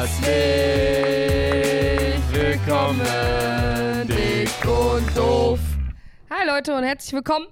[0.00, 0.32] Herzlich
[2.32, 5.58] willkommen, dick und doof.
[6.30, 7.48] Hi Leute und herzlich willkommen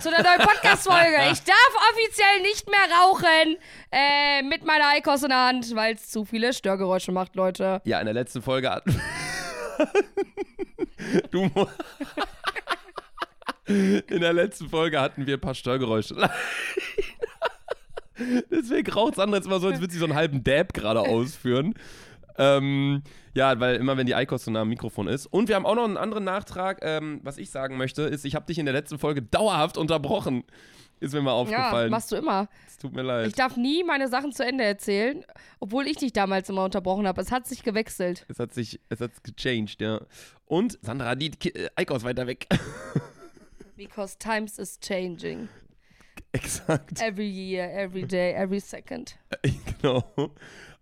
[0.00, 1.16] zu einer neuen Podcast-Folge.
[1.30, 3.56] Ich darf offiziell nicht mehr rauchen
[3.92, 7.80] äh, mit meiner Eikos in der Hand, weil es zu viele Störgeräusche macht, Leute.
[7.84, 9.00] Ja, in der letzten Folge hatten
[11.30, 11.48] du
[14.08, 16.16] In der letzten Folge hatten wir ein paar Störgeräusche.
[18.50, 21.74] Deswegen raucht Sandra jetzt immer so, als würde sie so einen halben Dab gerade ausführen.
[22.38, 23.02] Ähm,
[23.34, 25.26] ja, weil immer wenn die Eikos so nah am Mikrofon ist.
[25.26, 26.78] Und wir haben auch noch einen anderen Nachtrag.
[26.82, 30.44] Ähm, was ich sagen möchte, ist, ich habe dich in der letzten Folge dauerhaft unterbrochen.
[31.00, 31.90] Ist mir mal Ja, aufgefallen.
[31.90, 32.48] machst du immer.
[32.68, 33.26] es tut mir leid.
[33.26, 35.24] Ich darf nie meine Sachen zu Ende erzählen,
[35.58, 37.20] obwohl ich dich damals immer unterbrochen habe.
[37.20, 38.24] Es hat sich gewechselt.
[38.28, 40.00] Es hat sich, es hat gechanged, ja.
[40.46, 42.46] Und Sandra, die Ki äh, Eikos weiter weg.
[43.76, 45.48] Because times is changing.
[46.34, 47.00] Exakt.
[47.00, 49.16] Every year, every day, every second.
[49.80, 50.04] genau.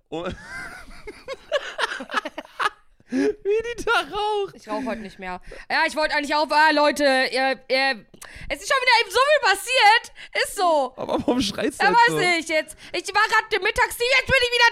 [0.08, 0.36] Und
[3.10, 4.54] Wie die da raucht.
[4.54, 5.40] Ich rauche heute nicht mehr.
[5.68, 6.46] Ja, ich wollte eigentlich auf.
[6.52, 8.04] Ah, Leute, ihr, ihr,
[8.48, 10.12] es ist schon wieder eben so viel passiert.
[10.44, 10.92] Ist so.
[10.96, 12.20] Aber warum schreist du Ja, jetzt weiß so?
[12.38, 12.76] ich jetzt.
[12.92, 14.70] Ich war gerade im Mittagsteam, jetzt bin ich wieder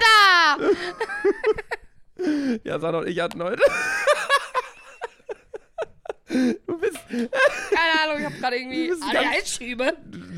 [2.60, 2.60] da.
[2.64, 3.62] Ja, Sandra und ich hatten heute.
[6.28, 6.98] Du bist.
[7.08, 8.92] Keine Ahnung, ich habe gerade irgendwie
[9.38, 9.92] Eisschiebe.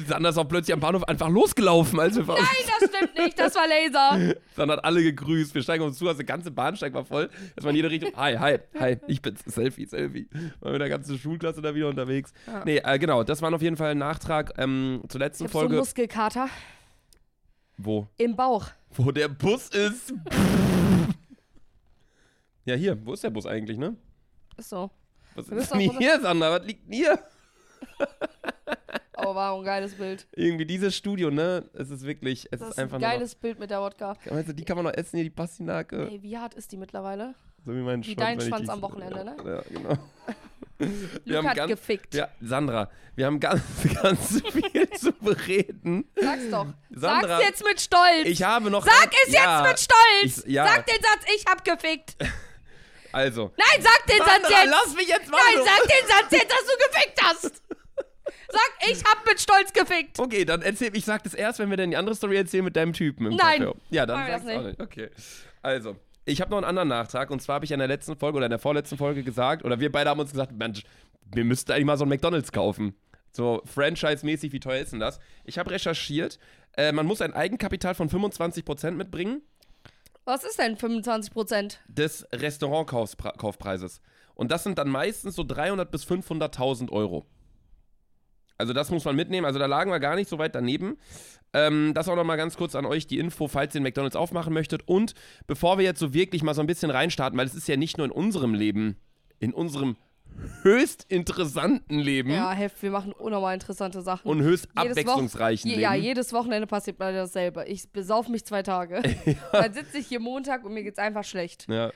[0.06, 1.98] Sandra ist auch plötzlich am Bahnhof einfach losgelaufen.
[1.98, 3.38] Als wir Nein, das stimmt nicht.
[3.38, 4.36] Das war Laser.
[4.54, 5.54] Sandra hat alle gegrüßt.
[5.54, 7.28] Wir steigen uns zu, also der ganze Bahnsteig war voll.
[7.56, 8.12] Das war in jede Richtung.
[8.16, 8.98] Hi, hi, hi.
[9.06, 9.40] Ich bin's.
[9.46, 10.28] Selfie, Selfie.
[10.60, 12.32] War mit der ganzen Schulklasse da wieder unterwegs.
[12.46, 12.64] Ja.
[12.64, 13.24] Nee, äh, genau.
[13.24, 15.76] Das war auf jeden Fall ein Nachtrag ähm, zur letzten Ich hab so Folge.
[15.76, 16.48] Muskelkater
[17.76, 18.06] Wo?
[18.16, 18.66] im Bauch.
[18.90, 20.14] Wo der Bus ist.
[22.64, 23.04] ja, hier.
[23.04, 23.96] Wo ist der Bus eigentlich, ne?
[24.56, 24.90] Ist so.
[25.34, 26.50] Was ist denn hier, Sandra?
[26.58, 27.18] Was liegt denn hier?
[29.14, 30.26] Aber war ein geiles Bild.
[30.34, 31.68] Irgendwie dieses Studio, ne?
[31.74, 33.80] Es ist wirklich, es Das ist ist ein einfach nur noch, geiles Bild mit der
[33.82, 34.16] Wodka.
[34.30, 36.08] Meinst du, die kann man noch essen, hier die Pastinake?
[36.10, 37.34] Ey, wie hart ist die mittlerweile?
[37.66, 38.18] So wie mein Wie Schwanz.
[38.18, 39.36] dein wenn ich Schwanz am Wochenende, ne?
[39.44, 39.98] Ja, genau.
[40.78, 40.88] Wir
[41.26, 42.14] Luke haben hat ganz- gefickt.
[42.14, 43.62] Ja, Sandra, wir haben ganz,
[44.02, 46.08] ganz viel zu bereden.
[46.18, 46.68] Sag's doch.
[46.88, 48.24] Sandra, Sag's jetzt mit Stolz.
[48.24, 48.86] Ich habe noch.
[48.86, 50.44] Sag es ja, jetzt mit Stolz.
[50.46, 50.66] ich- ja.
[50.66, 52.16] Sag den Satz, ich hab gefickt.
[53.12, 53.52] Also.
[53.56, 54.70] Nein, sag den Satz Sandra, jetzt.
[54.70, 55.38] lass mich jetzt mal.
[55.38, 57.62] Nein, sag den Satz jetzt, dass du gefickt hast.
[58.52, 60.18] Sag, ich hab mit Stolz gefickt.
[60.18, 62.74] Okay, dann erzähl, ich sag das erst, wenn wir dann die andere Story erzählen mit
[62.74, 63.62] deinem Typen im Nein.
[63.62, 63.76] Café.
[63.90, 64.80] Ja, dann sag's das auch nicht.
[64.80, 65.10] Okay.
[65.62, 68.38] Also, ich habe noch einen anderen Nachtrag und zwar habe ich in der letzten Folge
[68.38, 70.82] oder in der vorletzten Folge gesagt, oder wir beide haben uns gesagt, Mensch,
[71.32, 72.96] wir müssten eigentlich mal so ein McDonalds kaufen.
[73.32, 75.20] So Franchise-mäßig, wie teuer ist denn das?
[75.44, 76.38] Ich habe recherchiert,
[76.76, 79.42] äh, man muss ein Eigenkapital von 25% mitbringen
[80.24, 81.80] Was ist denn 25 Prozent?
[81.88, 84.00] des Restaurantkaufpreises.
[84.34, 87.26] Und das sind dann meistens so 300 bis 500.000 Euro.
[88.58, 89.46] Also das muss man mitnehmen.
[89.46, 90.98] Also da lagen wir gar nicht so weit daneben.
[91.52, 94.16] Ähm, das auch noch mal ganz kurz an euch die Info, falls ihr den McDonald's
[94.16, 94.86] aufmachen möchtet.
[94.86, 95.14] Und
[95.46, 97.96] bevor wir jetzt so wirklich mal so ein bisschen reinstarten, weil es ist ja nicht
[97.96, 98.96] nur in unserem Leben,
[99.38, 99.96] in unserem
[100.62, 104.28] höchst interessanten Leben Ja, Heft, wir machen unnormal interessante Sachen.
[104.28, 105.82] und höchst Jedes abwechslungsreichen Woch- Leben.
[105.82, 107.64] Ja, jedes Wochenende passiert mal dasselbe.
[107.66, 109.02] Ich besauf mich zwei Tage.
[109.52, 111.66] Dann sitze ich hier Montag und mir geht's einfach schlecht.
[111.68, 111.90] Ja.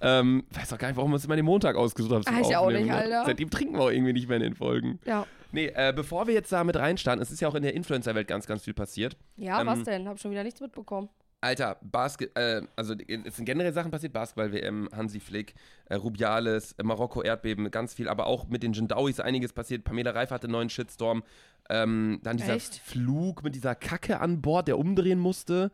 [0.00, 2.36] Ähm, weiß auch gar nicht, warum wir uns immer den Montag ausgesucht haben.
[2.38, 2.94] Weiß ich auch nicht, ne?
[2.94, 3.22] Alter.
[3.26, 4.98] Seitdem trinken wir auch irgendwie nicht mehr in den Folgen.
[5.06, 5.26] Ja.
[5.52, 8.28] Nee, äh, bevor wir jetzt da mit reinstarten, es ist ja auch in der Influencer-Welt
[8.28, 9.16] ganz, ganz viel passiert.
[9.36, 10.06] Ja, Ähm, was denn?
[10.08, 11.08] Hab schon wieder nichts mitbekommen.
[11.46, 15.54] Alter, Basket, äh, also es sind generell Sachen passiert, Basketball-WM, Hansi Flick,
[15.86, 19.84] äh, Rubiales, äh, Marokko-Erdbeben, ganz viel, aber auch mit den Jindawis einiges passiert.
[19.84, 21.22] Pamela Reif hatte einen neuen Shitstorm.
[21.70, 22.74] Ähm, dann dieser Echt?
[22.84, 25.70] Flug mit dieser Kacke an Bord, der umdrehen musste.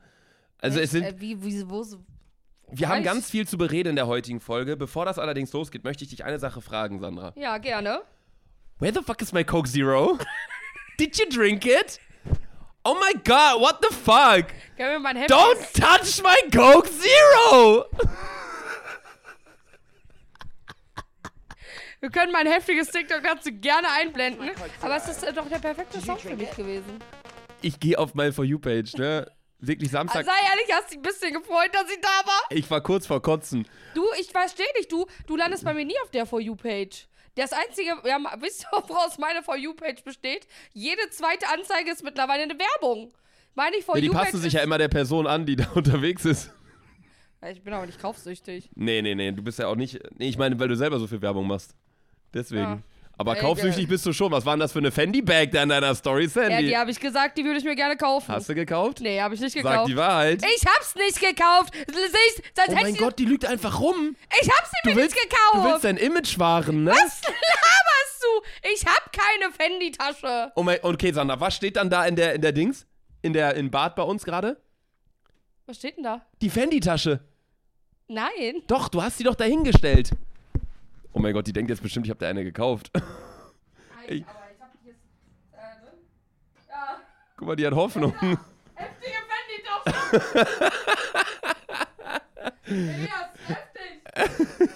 [0.59, 1.99] Also es sind, Äh, wie, wie, wo, so-
[2.71, 3.07] wir haben echt?
[3.07, 4.77] ganz viel zu bereden in der heutigen Folge.
[4.77, 7.33] Bevor das allerdings losgeht, möchte ich dich eine Sache fragen, Sandra.
[7.37, 8.03] Ja, gerne.
[8.79, 10.19] Where the fuck is my Coke Zero?
[10.99, 11.99] Did you drink it?
[12.85, 14.49] Oh my god, what the fuck?
[14.77, 17.87] Können wir mein Heft Don't touch my Coke Zero!
[22.01, 24.51] Wir können mein heftiges TikTok dazu gerne einblenden.
[24.81, 26.99] Aber es ist äh, doch der perfekte Song für dich gewesen.
[27.61, 29.31] Ich gehe auf meine For You Page, ne?
[29.61, 30.27] Wirklich Samstag.
[30.27, 32.41] Also sei ehrlich, hast dich ein bisschen gefreut, dass ich da war.
[32.51, 33.69] Ich war kurz vor Kotzen.
[33.95, 37.07] Du, ich verstehe dich, du, du landest bei mir nie auf der For You-Page.
[37.35, 40.47] Das einzige, ja, wisst ihr, woraus meine For You-Page besteht?
[40.73, 43.13] Jede zweite Anzeige ist mittlerweile eine Werbung.
[43.55, 46.25] Meine ich For Ja, die passen sich ja immer der Person an, die da unterwegs
[46.25, 46.51] ist.
[47.51, 48.71] Ich bin aber nicht kaufsüchtig.
[48.75, 49.99] Nee, nee, nee, du bist ja auch nicht.
[50.17, 51.75] Nee, ich meine, weil du selber so viel Werbung machst.
[52.33, 52.63] Deswegen.
[52.63, 52.79] Ja.
[53.19, 54.33] Aber Ey, kaufsüchtig bist du schon.
[54.33, 56.67] Was war denn das für eine Fendi-Bag da in deiner Story, Ja, Sandy?
[56.69, 58.27] die habe ich gesagt, die würde ich mir gerne kaufen.
[58.33, 59.01] Hast du gekauft?
[59.01, 59.89] Nee, habe ich nicht Sag gekauft.
[59.91, 60.43] die Wahrheit.
[60.45, 61.73] Ich hab's nicht gekauft.
[61.75, 64.17] Siehst, sonst oh hätte mein ich, Gott, die lügt einfach rum.
[64.41, 65.55] ich hab's Du mir willst, nicht gekauft.
[65.67, 66.91] du willst dein Image wahren, ne?
[66.91, 68.69] Was laberst du?
[68.73, 70.53] Ich hab keine Fendi-Tasche.
[70.57, 72.87] Oh mein, okay, Sandra, was steht dann da in der, in der Dings?
[73.21, 74.61] In der, in Bad bei uns gerade?
[75.67, 76.23] Was steht denn da?
[76.41, 77.21] Die Fendi-Tasche.
[78.09, 78.63] Nein.
[78.67, 80.11] Doch, du hast sie doch dahingestellt.
[81.13, 82.91] Oh mein Gott, die denkt jetzt bestimmt, ich habe da eine gekauft.
[84.09, 84.99] Ich- aber ich hab die jetzt.
[85.53, 85.95] Äh, drin.
[86.69, 87.01] Ja.
[87.37, 88.13] Guck mal, die hat Hoffnung.
[88.75, 90.81] Heftige Fendi-Tasche.
[92.65, 94.71] Elias, heftig.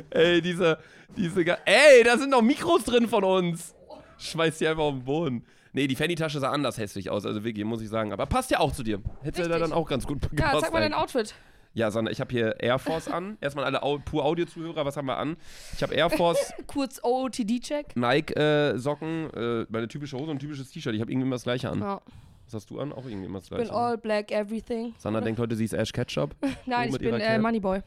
[0.10, 0.78] Ey, diese,
[1.16, 3.74] diese, ga- ey, da sind noch Mikros drin von uns.
[4.18, 5.44] Schmeißt die einfach auf den Boden.
[5.74, 8.12] Nee, die Fanny-Tasche sah anders hässlich aus, also wirklich, muss ich sagen.
[8.12, 9.02] Aber passt ja auch zu dir.
[9.22, 10.60] Hätte ja da dann auch ganz gut Ja, gepasst.
[10.64, 10.94] zeig mal dein.
[10.94, 11.34] Outfit.
[11.74, 13.36] Ja, Sandra, ich habe hier Air Force an.
[13.40, 15.36] Erstmal alle Au pur Audio-Zuhörer, was haben wir an?
[15.74, 17.96] Ich habe Air Force, Kurz OOTD-Check.
[17.96, 20.94] Nike-Socken, äh, meine typische Hose und ein typisches T-Shirt.
[20.94, 21.80] Ich habe irgendwie immer das gleiche an.
[21.80, 22.00] Ja.
[22.44, 22.92] Was hast du an?
[22.92, 23.74] Auch irgendwie immer das Ich bin gleiche.
[23.74, 24.94] all black, everything.
[24.98, 26.36] Sandra denkt heute, sie ist Ash Ketchup.
[26.66, 27.38] Nein, ich bin äh.
[27.38, 27.80] Moneyboy.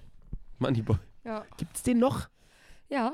[0.59, 0.97] Moneyboy.
[1.23, 1.45] Ja.
[1.57, 2.27] Gibt's den noch?
[2.89, 3.13] Ja,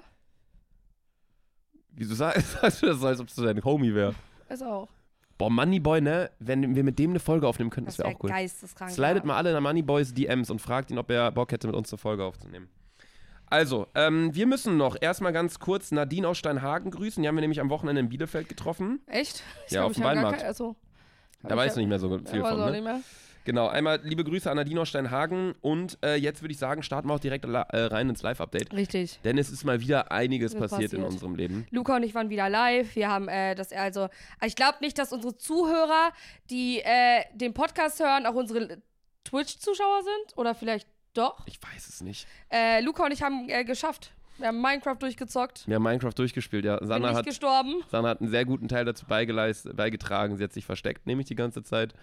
[1.96, 4.16] Wieso sagst, du das als ob es dein Homie wäre?
[4.50, 4.88] ist auch.
[5.44, 6.32] Boah, Moneyboy, ne?
[6.40, 8.30] Wenn wir mit dem eine Folge aufnehmen könnten, das wäre wäre auch cool.
[8.30, 8.92] geisteskrank.
[8.92, 11.92] Slidet mal alle in Moneyboys DMs und fragt ihn, ob er Bock hätte, mit uns
[11.92, 12.70] eine Folge aufzunehmen.
[13.48, 17.22] Also, ähm, wir müssen noch erstmal ganz kurz Nadine aus Steinhagen grüßen.
[17.22, 19.02] Die haben wir nämlich am Wochenende in Bielefeld getroffen.
[19.06, 19.44] Echt?
[19.66, 20.38] Ich Ja, glaub, auf dem Weinmarkt.
[20.40, 20.78] kein- Also,
[21.42, 22.72] Da ich weißt du nicht mehr so viel von, ne?
[22.72, 23.02] nicht mehr.
[23.46, 27.16] Genau, einmal liebe Grüße an Nadine Steinhagen und äh, jetzt würde ich sagen, starten wir
[27.16, 28.74] auch direkt äh, rein ins Live-Update.
[28.74, 29.20] Richtig.
[29.24, 31.12] Denn es ist mal wieder einiges Ist passiert, in passiert.
[31.14, 31.68] unserem Leben.
[31.72, 32.96] Luca und ich waren wieder live.
[32.96, 34.08] Wir haben äh, das also.
[34.46, 36.12] Ich glaube nicht, dass unsere Zuhörer,
[36.50, 38.82] die äh, den Podcast hören, auch unsere
[39.26, 40.38] Twitch-Zuschauer sind.
[40.38, 41.46] Oder vielleicht doch.
[41.46, 42.28] Ich weiß es nicht.
[42.52, 44.14] Äh, Luca und ich haben äh, geschafft.
[44.38, 45.68] Wir haben Minecraft durchgezockt.
[45.68, 46.78] Wir haben Minecraft durchgespielt, ja.
[46.78, 47.76] Bin nicht hat, gestorben.
[47.88, 50.38] Sandra hat einen sehr guten Teil dazu beigetragen.
[50.38, 51.94] Sie hat sich versteckt, nämlich die ganze Zeit,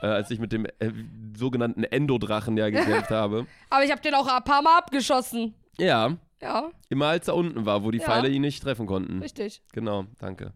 [0.00, 0.90] äh, als ich mit dem äh,
[1.36, 3.46] sogenannten Endodrachen ja gekämpft habe.
[3.70, 5.54] Aber ich habe den auch ein paar Mal abgeschossen.
[5.78, 8.04] Ja, Ja, immer als er unten war, wo die Ja.
[8.04, 9.20] Pfeile ihn nicht treffen konnten.
[9.20, 9.62] richtig.
[9.72, 10.52] Genau, danke.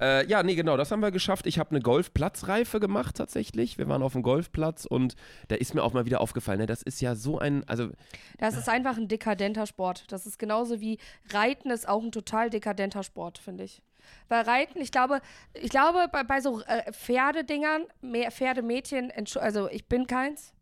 [0.00, 1.46] Äh, ja, nee, genau, das haben wir geschafft.
[1.46, 3.78] Ich habe eine Golfplatzreife gemacht tatsächlich.
[3.78, 5.16] Wir waren auf dem Golfplatz und
[5.48, 7.90] da ist mir auch mal wieder aufgefallen, ne, das ist ja so ein, also
[8.38, 10.04] Das ist einfach ein dekadenter Sport.
[10.12, 10.98] Das ist genauso wie
[11.32, 13.82] Reiten ist auch ein total dekadenter Sport, finde ich.
[14.28, 15.20] Weil Reiten, ich glaube,
[15.54, 20.52] ich glaube, bei, bei so äh, Pferdedingern, mehr Pferdemädchen, also ich bin keins,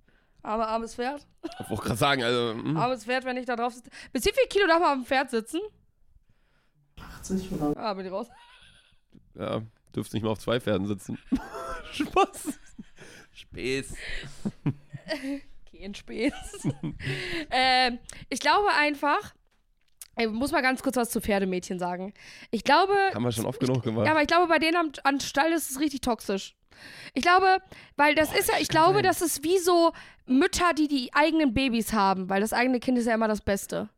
[0.42, 1.26] aber armes Pferd.
[1.42, 3.90] ich wollte gerade sagen, also mm, Armes Pferd, wenn ich da drauf sitze.
[4.12, 5.60] Bis wie viel Kilo darf man auf dem Pferd sitzen?
[7.00, 7.76] 80 oder?
[7.76, 8.28] Ah, bin ich raus.
[9.34, 9.62] Ja,
[9.94, 11.18] dürfst nicht mal auf zwei Pferden sitzen.
[11.92, 12.58] Spaß.
[13.32, 13.94] Späß.
[15.70, 16.32] Kein Späß.
[17.50, 17.98] ähm,
[18.28, 19.34] ich glaube einfach,
[20.16, 22.14] ich muss mal ganz kurz was zu Pferdemädchen sagen.
[22.50, 24.06] Ich glaube, Haben wir schon oft genug gemacht.
[24.06, 26.56] Ja, aber ich glaube, bei denen am, an Stall ist es richtig toxisch.
[27.12, 27.58] Ich glaube,
[27.96, 29.92] weil das ist ja, ich glaube, das ist wie so
[30.26, 33.90] Mütter, die die eigenen Babys haben, weil das eigene Kind ist ja immer das Beste.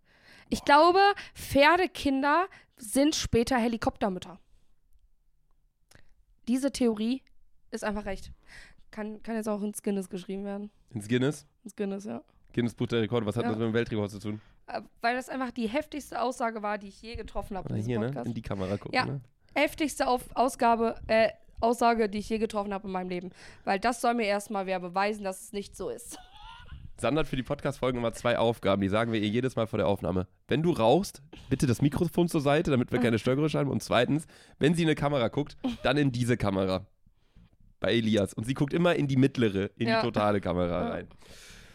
[0.49, 1.01] Ich glaube,
[1.35, 2.47] Pferdekinder
[2.77, 4.39] sind später Helikoptermütter.
[6.49, 7.23] Diese Theorie
[7.71, 8.33] ist einfach recht.
[8.91, 10.71] Kann, kann jetzt auch ins Guinness geschrieben werden.
[10.91, 11.47] Ins Guinness.
[11.65, 12.23] Ins Guinness, ja.
[12.53, 13.27] Guinness Buch der Rekorde.
[13.27, 13.51] Was hat Ja.
[13.51, 14.41] das mit dem Weltrekord zu tun?
[14.69, 18.07] Äh, Weil das einfach die heftigste Aussage war, die ich je getroffen habe hier, ne?
[18.07, 18.27] Podcast.
[18.29, 19.05] In die Kamera gucken, Ja.
[19.07, 19.21] ne?
[19.55, 23.31] heftigste Auf Ausgabe, äh, Aussage, die ich je getroffen habe in meinem Leben.
[23.65, 26.19] Weil das soll mir erstmal wer beweisen, dass es nicht so ist.
[26.99, 29.77] Sandra hat für die Podcast-Folgen immer zwei Aufgaben, die sagen wir ihr jedes Mal vor
[29.79, 30.27] der Aufnahme.
[30.49, 33.71] Wenn du rauchst, bitte das Mikrofon zur Seite, damit wir keine Störgeräusche haben.
[33.71, 34.27] Und zweitens,
[34.59, 36.87] wenn sie in eine Kamera guckt, dann in diese Kamera.
[37.81, 38.33] Bei Elias.
[38.33, 40.01] Und sie guckt immer in die mittlere, in Ja.
[40.01, 41.09] die totale Kamera rein.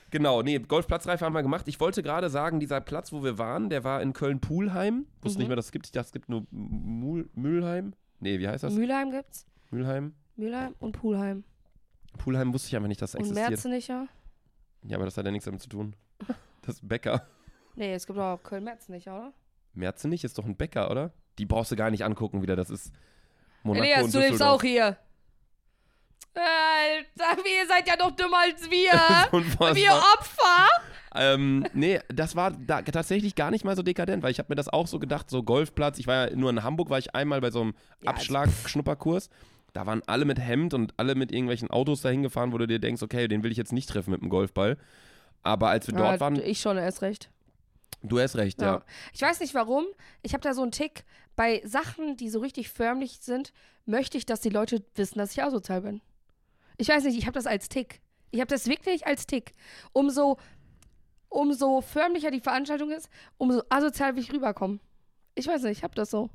[0.09, 1.67] Genau, nee, Golfplatzreife haben wir gemacht.
[1.67, 5.05] Ich wollte gerade sagen, dieser Platz, wo wir waren, der war in Köln-Pulheim.
[5.21, 5.41] Wusste Mhm.
[5.43, 5.85] nicht mehr, dass es gibt.
[5.85, 7.93] Ich dachte, es gibt nur Mul Mülheim.
[8.19, 8.73] Nee, wie heißt das?
[8.73, 9.45] Mülheim gibt's.
[9.69, 10.13] Mülheim?
[10.35, 11.43] Mülheim und Pulheim.
[12.17, 13.49] Pulheim wusste ich einfach nicht, dass es Und existiert.
[13.51, 14.07] Merzenicher?
[14.83, 15.95] Ja, aber das hat ja nichts damit zu tun.
[16.63, 17.25] Das ist Bäcker.
[17.75, 19.33] Nee, es gibt auch Köln-Merzenicher, oder?
[19.73, 21.11] Merzenich ist doch ein Bäcker, oder?
[21.39, 22.55] Die brauchst du gar nicht angucken wieder.
[22.55, 22.93] Das ist
[23.63, 24.97] Monaco Elias, und du lebst auch hier.
[26.35, 28.91] Alter, ihr seid ja noch dümmer als wir.
[29.31, 29.75] Unfassbar.
[29.75, 30.67] wir Opfer.
[31.15, 34.55] ähm, nee, das war da tatsächlich gar nicht mal so dekadent, weil ich habe mir
[34.55, 35.99] das auch so gedacht, so Golfplatz.
[35.99, 37.73] Ich war ja nur in Hamburg, war ich einmal bei so einem
[38.03, 39.29] Ja, Abschlag-Schnupperkurs.
[39.73, 42.79] Da waren alle mit Hemd und alle mit irgendwelchen Autos dahin gefahren, wo du dir
[42.79, 44.77] denkst, okay, den will ich jetzt nicht treffen mit dem Golfball.
[45.43, 47.29] Aber als wir dort Ja, waren, ich schon erst recht.
[48.03, 48.75] du hast recht, ja.
[48.75, 48.83] Ja.
[49.13, 49.85] Ich weiß nicht warum.
[50.23, 51.05] Ich habe da so einen Tick.
[51.35, 53.53] Bei Sachen, die so richtig förmlich sind,
[53.85, 56.01] möchte ich, dass die Leute wissen, dass ich asozial bin.
[56.77, 58.01] Ich weiß nicht, ich habe das als Tick.
[58.31, 59.53] Ich habe das wirklich als Tick.
[59.93, 60.37] Umso,
[61.29, 64.79] umso förmlicher die Veranstaltung ist, umso asozial will ich rüberkommen.
[65.35, 66.29] Ich weiß nicht, ich habe das so.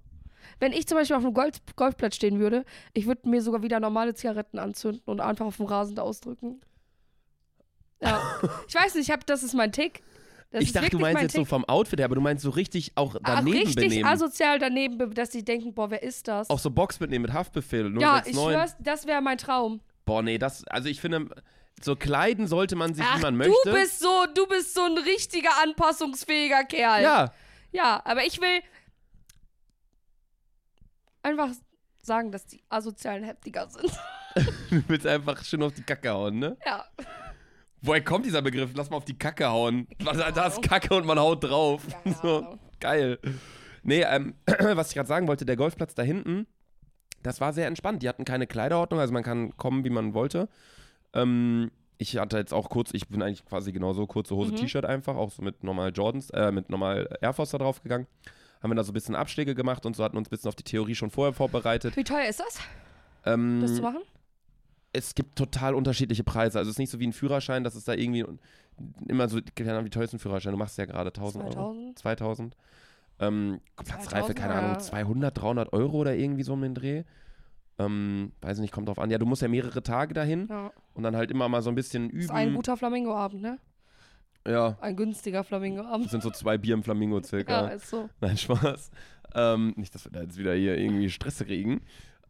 [0.61, 3.81] Wenn ich zum Beispiel auf einem Golf Golfplatz stehen würde, ich würde mir sogar wieder
[3.81, 6.61] normale Zigaretten anzünden und einfach auf dem Rasen da ausdrücken.
[8.01, 8.21] Ja.
[8.69, 10.03] ich weiß nicht, ich hab, das ist mein Tick.
[10.51, 11.49] Das ich dachte, du meinst mein jetzt so Tick.
[11.49, 14.07] vom Outfit her, aber du meinst so richtig auch daneben richtig benehmen.
[14.09, 16.49] asozial daneben, be- dass sie denken, boah, wer ist das?
[16.51, 17.87] auch so Box mitnehmen mit Haftbefehl.
[18.01, 18.33] ja, 069.
[18.33, 19.81] ich schwör's, das wäre mein Traum.
[20.05, 21.29] Boah, nee, das, also ich finde,
[21.83, 23.73] so kleiden sollte man sich, Ach, wie man du möchte.
[23.73, 27.03] bist so, du bist so ein richtiger anpassungsfähiger Kerl.
[27.03, 27.33] ja,
[27.73, 28.61] Ja, aber ich will
[31.27, 31.51] einfach
[32.03, 33.91] sagen, dass die Asozialen heftiger sind.
[34.71, 36.57] du willst einfach schön auf die Kacke hauen, ne?
[36.65, 36.85] Ja.
[37.83, 38.71] Woher kommt dieser Begriff?
[38.75, 39.87] Lass mal auf die Kacke hauen.
[39.99, 41.83] Da, da ist Kacke und man haut drauf.
[42.03, 43.19] Keine So, geil.
[43.83, 46.47] Nee, ähm, was ich gerade sagen wollte, der Golfplatz da hinten,
[47.23, 48.03] das war sehr entspannt.
[48.03, 50.49] Die hatten keine Kleiderordnung, also man kann kommen, wie man wollte.
[51.13, 54.57] Ähm, ich hatte jetzt auch kurz, ich bin eigentlich quasi genauso, kurze Hose, Mhm.
[54.57, 58.07] T-Shirt einfach, auch so mit normal Jordans, äh, mit normal Air Force da drauf gegangen.
[58.63, 60.55] Haben wir da so ein bisschen Abschläge gemacht und so hatten uns ein bisschen auf
[60.57, 61.97] die Theorie schon vorher vorbereitet.
[61.97, 62.59] Wie teuer ist das,
[63.25, 64.01] Ähm, das zu machen?
[64.93, 66.59] es gibt total unterschiedliche Preise.
[66.59, 68.25] Also es ist nicht so wie ein Führerschein, dass es da irgendwie
[69.09, 70.53] immer so, keine Ahnung, wie teuer ist ein Führerschein?
[70.53, 71.53] Du machst ja gerade 1000 Euro.
[71.95, 71.99] 2000?
[71.99, 72.57] 2000.
[73.19, 74.79] Ähm, Platzreife, 2000, keine Ahnung, ja.
[74.79, 77.05] 200, 300 Euro oder irgendwie so um den Dreh.
[77.79, 79.11] Ähm, weiß nicht, kommt drauf an.
[79.11, 80.71] Ja, du musst ja mehrere Tage dahin Ja.
[80.95, 82.57] und dann halt immer mal so ein bisschen Ist ein üben.
[82.57, 83.59] guter Flamingo-Abend, ne?
[84.47, 86.05] Ja, Ein günstiger Flamingo-Abend.
[86.07, 87.67] das sind so zwei Bier im Flamingo Ja, circa.
[87.69, 88.09] ist so.
[88.21, 88.91] Nein, Spaß.
[89.35, 91.81] Ähm, nicht, dass wir da jetzt wieder hier irgendwie Stress kriegen.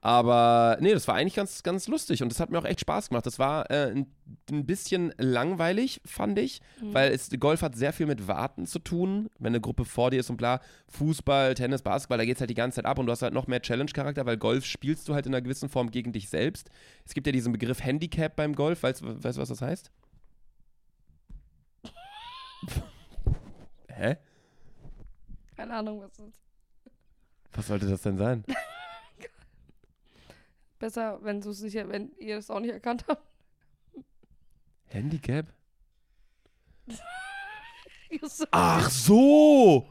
[0.02, 3.08] Aber nee, das war eigentlich ganz, ganz lustig und das hat mir auch echt Spaß
[3.08, 3.26] gemacht.
[3.26, 4.06] Das war äh, ein,
[4.50, 6.94] ein bisschen langweilig, fand ich, Mhm.
[6.94, 9.28] weil es, Golf hat sehr viel mit Warten zu tun.
[9.40, 12.50] Wenn eine Gruppe vor dir ist und bla, Fußball, Tennis, Basketball, da geht es halt
[12.50, 15.14] die ganze Zeit ab und du hast halt noch mehr Challenge-Charakter, weil Golf spielst du
[15.14, 16.70] halt in einer gewissen Form gegen dich selbst.
[17.04, 18.84] Es gibt ja diesen Begriff Handicap beim Golf.
[18.84, 19.90] Weißt, du, was das heißt?
[23.88, 24.16] Hä?
[25.56, 26.40] Keine Ahnung, was das ist.
[27.52, 28.44] Was sollte das denn sein?
[30.78, 33.26] Besser, wenn du es nicht, wenn ihr es auch nicht erkannt habt.
[34.88, 35.46] Handicap?
[38.50, 39.88] Ach so!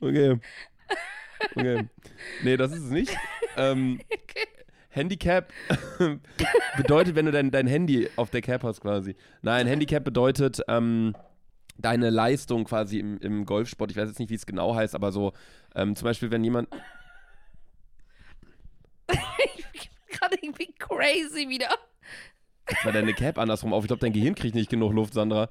[0.00, 0.38] Okay.
[1.54, 1.88] Okay.
[2.42, 3.16] Nee, das ist es nicht.
[3.56, 4.00] Ähm,
[4.88, 5.52] Handicap
[6.76, 9.14] bedeutet, wenn du dein, dein Handy auf der Cap hast quasi.
[9.42, 11.14] Nein, Handicap bedeutet ähm,
[11.76, 13.92] deine Leistung quasi im, im Golfsport.
[13.92, 15.32] Ich weiß jetzt nicht, wie es genau heißt, aber so
[15.76, 16.68] ähm, zum Beispiel, wenn jemand.
[19.08, 19.18] ich
[19.72, 21.68] bin gerade irgendwie crazy wieder.
[22.68, 23.84] Jetzt war deine Cap andersrum auf.
[23.84, 25.48] Ich glaube, dein Gehirn kriegt nicht genug Luft, Sandra.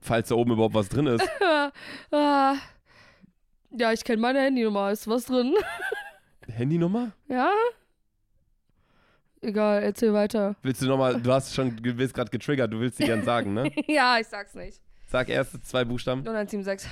[0.00, 1.22] Falls da oben überhaupt was drin ist.
[3.76, 4.90] Ja, ich kenne meine Handynummer.
[4.90, 5.54] Ist was drin?
[6.48, 7.12] Handynummer?
[7.28, 7.50] ja?
[9.40, 10.54] Egal, erzähl weiter.
[10.62, 13.54] Willst du nochmal, du hast schon, du bist gerade getriggert, du willst sie gern sagen,
[13.54, 13.72] ne?
[13.88, 14.80] ja, ich sag's nicht.
[15.08, 16.20] Sag erste zwei Buchstaben.
[16.20, 16.88] 0176.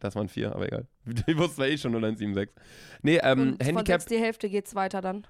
[0.00, 0.86] Das waren vier, aber egal.
[1.04, 2.54] Die wussten wir eh schon 0176.
[3.00, 4.02] Nee, ähm, Und von Handicap.
[4.02, 5.26] 6 die Hälfte geht's weiter dann.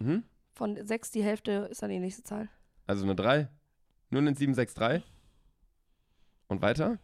[0.00, 0.24] Hm?
[0.52, 2.48] Von 6 die Hälfte ist dann die nächste Zahl.
[2.88, 3.48] Also eine 3.
[4.10, 5.02] 01763.
[6.48, 6.98] Und weiter?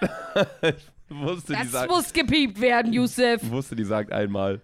[1.08, 3.40] wusste, Das sagt, muss gepiept werden, Yusuf.
[3.50, 4.60] wusste, die sagt einmal.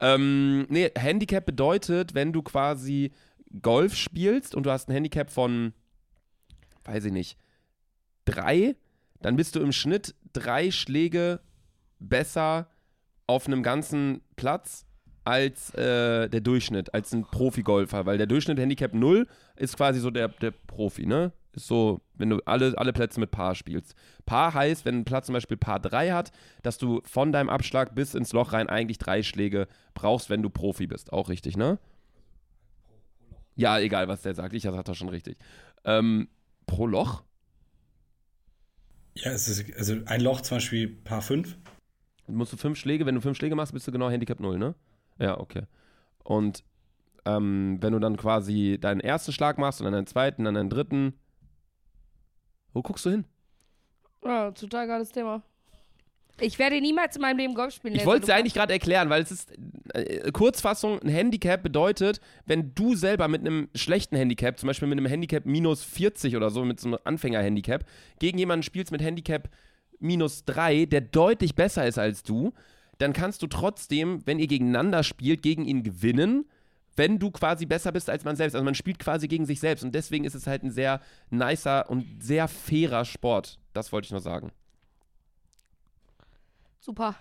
[0.00, 3.12] Ähm, nee, Handicap bedeutet, wenn du quasi
[3.62, 5.72] Golf spielst und du hast ein Handicap von,
[6.84, 7.38] weiß ich nicht,
[8.24, 8.76] drei,
[9.20, 11.40] dann bist du im Schnitt drei Schläge
[11.98, 12.68] besser
[13.26, 14.86] auf einem ganzen Platz
[15.24, 20.10] als äh, der Durchschnitt, als ein Profi-Golfer, weil der Durchschnitt Handicap 0 ist quasi so
[20.10, 21.32] der, der Profi, ne?
[21.58, 23.96] Ist so, wenn du alle, alle Plätze mit Paar spielst.
[24.26, 26.30] Paar heißt, wenn ein Platz zum Beispiel Paar 3 hat,
[26.62, 30.50] dass du von deinem Abschlag bis ins Loch rein eigentlich drei Schläge brauchst, wenn du
[30.50, 31.12] Profi bist.
[31.12, 31.78] Auch richtig, ne?
[33.56, 34.54] Ja, egal, was der sagt.
[34.54, 35.36] Ich das schon richtig.
[35.84, 36.28] Ähm,
[36.66, 37.24] pro Loch?
[39.16, 41.58] Ja, es ist also ein Loch zum Beispiel Paar 5.
[42.28, 44.76] musst du fünf Schläge, wenn du fünf Schläge machst, bist du genau Handicap 0, ne?
[45.18, 45.62] Ja, okay.
[46.22, 46.62] Und
[47.24, 50.70] ähm, wenn du dann quasi deinen ersten Schlag machst und dann deinen zweiten, dann deinen
[50.70, 51.14] dritten.
[52.78, 53.24] Wo guckst du hin?
[54.24, 55.42] Ja, total geiles Thema.
[56.38, 57.96] Ich werde niemals in meinem Leben Golf spielen.
[57.96, 59.52] Ich wollte es ja eigentlich gerade erklären, weil es ist,
[59.94, 64.96] äh, Kurzfassung, ein Handicap bedeutet, wenn du selber mit einem schlechten Handicap, zum Beispiel mit
[64.96, 67.84] einem Handicap minus 40 oder so, mit so einem Anfänger-Handicap,
[68.20, 69.48] gegen jemanden spielst mit Handicap
[69.98, 72.52] minus 3, der deutlich besser ist als du,
[72.98, 76.44] dann kannst du trotzdem, wenn ihr gegeneinander spielt, gegen ihn gewinnen,
[76.98, 78.54] wenn du quasi besser bist als man selbst.
[78.54, 81.00] Also man spielt quasi gegen sich selbst und deswegen ist es halt ein sehr
[81.30, 83.58] nicer und sehr fairer Sport.
[83.72, 84.52] Das wollte ich nur sagen.
[86.80, 87.16] Super.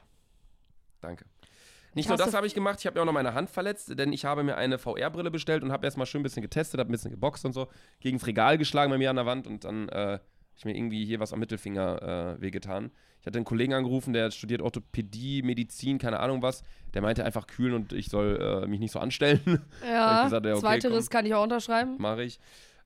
[1.01, 1.25] Danke.
[1.93, 3.97] Nicht Ich nur das habe ich gemacht, ich habe mir auch noch meine Hand verletzt,
[3.97, 6.89] denn ich habe mir eine VR-Brille bestellt und habe erstmal schön ein bisschen getestet, habe
[6.89, 7.67] ein bisschen geboxt und so,
[7.99, 10.19] gegen das Regal geschlagen bei mir an der Wand und dann äh,
[10.57, 12.91] Ich mir irgendwie hier was am Mittelfinger äh, wehgetan.
[13.21, 16.63] Ich hatte einen Kollegen angerufen, der studiert Orthopädie, Medizin, keine Ahnung was.
[16.93, 19.41] Der meinte einfach kühlen und ich soll äh, mich nicht so anstellen.
[19.87, 21.95] Ja, gesagt, ja, okay, zweiteres kann ich auch unterschreiben.
[21.99, 22.39] Mache ich.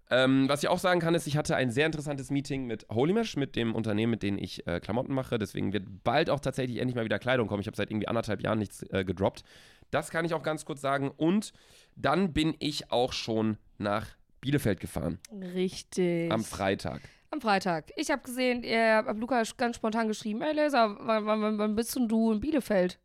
[0.10, 3.14] Ähm, was ich auch sagen kann, ist, ich hatte ein sehr interessantes Meeting mit Holy
[3.14, 5.40] Mesh, mit dem Unternehmen, mit dem ich äh, Klamotten mache.
[5.40, 7.62] Deswegen wird bald auch tatsächlich endlich mal wieder Kleidung kommen.
[7.62, 9.44] Ich habe seit irgendwie anderthalb Jahren nichts äh, gedroppt.
[9.90, 11.12] Das kann ich auch ganz kurz sagen.
[11.16, 11.54] Und
[11.96, 14.08] dann bin ich auch schon nach
[14.42, 15.20] Bielefeld gefahren.
[15.54, 16.30] Richtig.
[16.32, 17.02] Am Freitag.
[17.32, 17.92] Am Freitag.
[17.96, 21.96] Ich habe gesehen, ihr habt Luca ganz spontan geschrieben, ey Laser, wann, wann, wann bist
[21.96, 23.00] denn du in Bielefeld?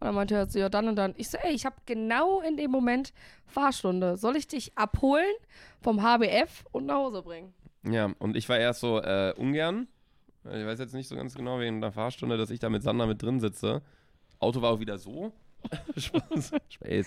[0.00, 1.14] Und dann meinte er ja, dann und dann.
[1.16, 3.12] Ich so, ey, ich habe genau in dem Moment
[3.46, 4.16] Fahrstunde.
[4.16, 5.32] Soll ich dich abholen
[5.80, 7.54] vom HBF und nach Hause bringen?
[7.84, 9.86] Ja, und ich war erst so äh, ungern.
[10.44, 13.06] Ich weiß jetzt nicht so ganz genau wegen der Fahrstunde, dass ich da mit Sander
[13.06, 13.82] mit drin sitze.
[14.40, 15.32] Auto war auch wieder so.
[15.96, 16.52] Spaß.
[16.68, 17.06] Spaß.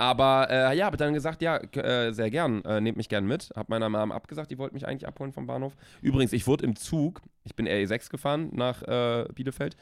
[0.00, 3.50] Aber äh, ja, habe dann gesagt, ja, äh, sehr gern, äh, nehmt mich gern mit.
[3.54, 5.76] Hab meiner Mom abgesagt, die wollte mich eigentlich abholen vom Bahnhof.
[6.00, 9.76] Übrigens, ich wurde im Zug, ich bin RE6 gefahren nach äh, Bielefeld.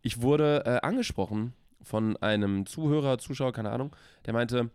[0.00, 4.70] Ich wurde äh, angesprochen von einem Zuhörer, Zuschauer, keine Ahnung, der meinte,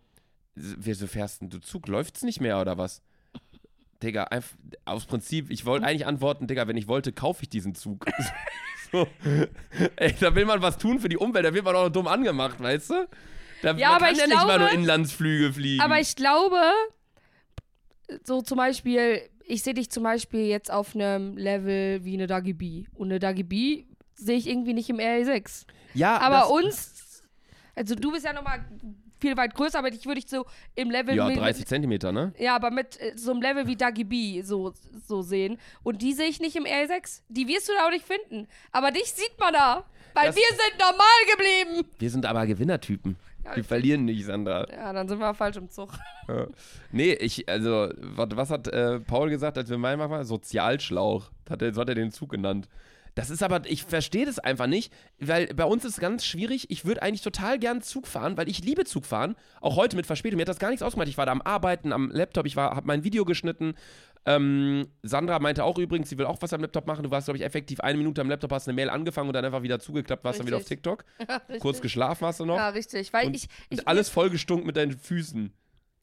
[0.54, 1.88] wieso fährst denn du Zug?
[1.88, 3.00] Läuft's nicht mehr oder was?
[4.02, 4.54] Digga, einfach
[4.84, 8.04] aus Prinzip, ich wollte eigentlich antworten, Digga, wenn ich wollte, kaufe ich diesen Zug.
[8.92, 9.08] so.
[9.96, 12.60] Ey, da will man was tun für die Umwelt, da wird man auch dumm angemacht,
[12.60, 13.08] weißt du?
[13.62, 15.82] Da, Ja, man aber kann ich ja nicht mal glaube- nur Inlandsflüge fliegen.
[15.82, 16.60] Aber ich glaube,
[18.24, 22.52] so zum Beispiel, ich sehe dich zum Beispiel jetzt auf einem Level wie eine Dagi
[22.52, 22.84] B.
[22.94, 25.64] Und eine Dagi B sehe ich irgendwie nicht im RE6.
[25.94, 27.22] ja, Aber uns,
[27.74, 28.64] also du bist ja nochmal
[29.20, 32.32] viel weit größer, aber ich würde dich so im Level Ja, mit, 30 Zentimeter, ne?
[32.38, 34.72] Ja, aber mit äh, so einem Level wie Dagi B so,
[35.06, 35.58] so sehen.
[35.82, 37.20] Und die sehe ich nicht im RE6.
[37.28, 38.48] Die wirst du da auch nicht finden.
[38.72, 39.84] Aber dich sieht man da.
[40.14, 41.88] Weil Das- wir sind normal geblieben.
[41.98, 43.16] Wir sind aber Gewinnertypen.
[43.44, 44.66] Ja, Wir verlieren nicht, Sandra.
[44.70, 45.90] Ja, dann sind wir falsch im Zug.
[46.28, 46.46] Ja.
[46.92, 50.24] Nee, ich, also, was, was hat äh, Paul gesagt, als wir in Weimar waren?
[50.24, 51.30] Sozialschlauch.
[51.48, 52.68] Hat er, so hat er den Zug genannt.
[53.14, 56.70] Das ist aber, ich verstehe das einfach nicht, weil bei uns ist es ganz schwierig.
[56.70, 59.34] Ich würde eigentlich total gern Zug fahren, weil ich liebe Zug fahren.
[59.60, 60.36] Auch heute mit Verspätung.
[60.36, 61.08] Mir hat das gar nichts ausgemacht.
[61.08, 63.74] Ich war da am Arbeiten, am Laptop, ich habe mein Video geschnitten.
[64.26, 67.02] Ähm, Sandra meinte auch übrigens, sie will auch was am Laptop machen.
[67.02, 69.44] Du warst, glaube ich, effektiv eine Minute am Laptop, hast eine Mail angefangen und dann
[69.44, 70.78] einfach wieder zugeklappt, warst dann wieder auf Richtig.
[70.78, 71.04] TikTok.
[71.28, 71.60] Richtig.
[71.60, 72.56] Kurz geschlafen hast du noch.
[72.56, 73.12] Ja, richtig.
[73.12, 75.52] Weil Und ich, ich Und alles vollgestunken mit deinen Füßen.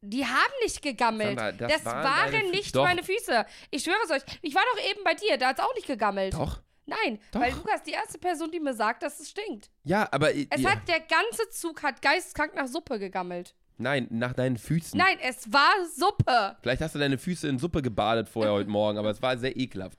[0.00, 1.38] Die haben nicht gegammelt.
[1.38, 2.84] Sandra, das das waren waren, nicht Doch.
[2.84, 3.44] meine Füße.
[3.70, 4.22] Ich schwöre es euch.
[4.42, 6.34] Ich war doch eben bei dir, da hat es auch nicht gegammelt.
[6.34, 6.60] Doch.
[6.86, 7.40] Nein, Doch.
[7.40, 9.70] weil Lukas die erste Person, die mir sagt, dass es stinkt.
[9.84, 10.34] Ja, aber.
[10.34, 10.70] Es ja.
[10.70, 13.54] hat der ganze Zug hat geisteskrank nach Suppe gegammelt.
[13.78, 14.98] Nein, nach deinen Füßen.
[14.98, 16.56] Nein, es war Suppe.
[16.62, 19.56] Vielleicht hast du deine Füße in Suppe gebadet vorher heute Morgen, aber es war sehr
[19.56, 19.98] ekelhaft.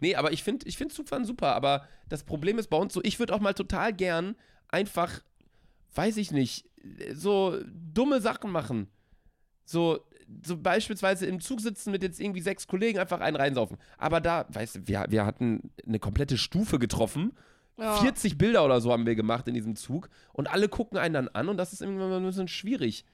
[0.00, 3.00] Nee, aber ich finde ich find Zugfahren super, aber das Problem ist bei uns so,
[3.02, 4.36] ich würde auch mal total gern
[4.68, 5.20] einfach,
[5.94, 6.64] weiß ich nicht,
[7.12, 8.88] so dumme Sachen machen.
[9.64, 9.98] So,
[10.44, 13.78] so beispielsweise im Zug sitzen mit jetzt irgendwie sechs Kollegen, einfach einen reinsaufen.
[13.96, 17.32] Aber da, weißt du, wir, wir hatten eine komplette Stufe getroffen.
[17.78, 17.96] Ja.
[17.96, 21.28] 40 Bilder oder so haben wir gemacht in diesem Zug und alle gucken einen dann
[21.28, 23.04] an und das ist irgendwann ein bisschen schwierig,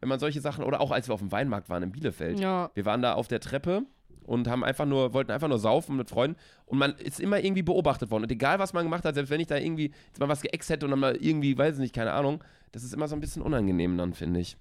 [0.00, 2.38] wenn man solche Sachen, oder auch als wir auf dem Weinmarkt waren in Bielefeld.
[2.38, 2.70] Ja.
[2.74, 3.86] Wir waren da auf der Treppe
[4.24, 7.62] und haben einfach nur, wollten einfach nur saufen mit Freunden und man ist immer irgendwie
[7.62, 8.24] beobachtet worden.
[8.24, 10.68] Und egal, was man gemacht hat, selbst wenn ich da irgendwie jetzt mal was geäxt
[10.68, 13.20] hätte und dann mal irgendwie, weiß ich nicht, keine Ahnung, das ist immer so ein
[13.20, 14.56] bisschen unangenehm dann, finde ich.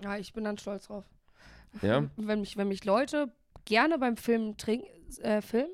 [0.00, 1.04] Ja, ich bin dann stolz drauf.
[1.80, 2.04] Ja?
[2.16, 3.32] Wenn mich, wenn mich Leute
[3.64, 4.86] gerne beim Film trinken,
[5.22, 5.72] äh, filmen,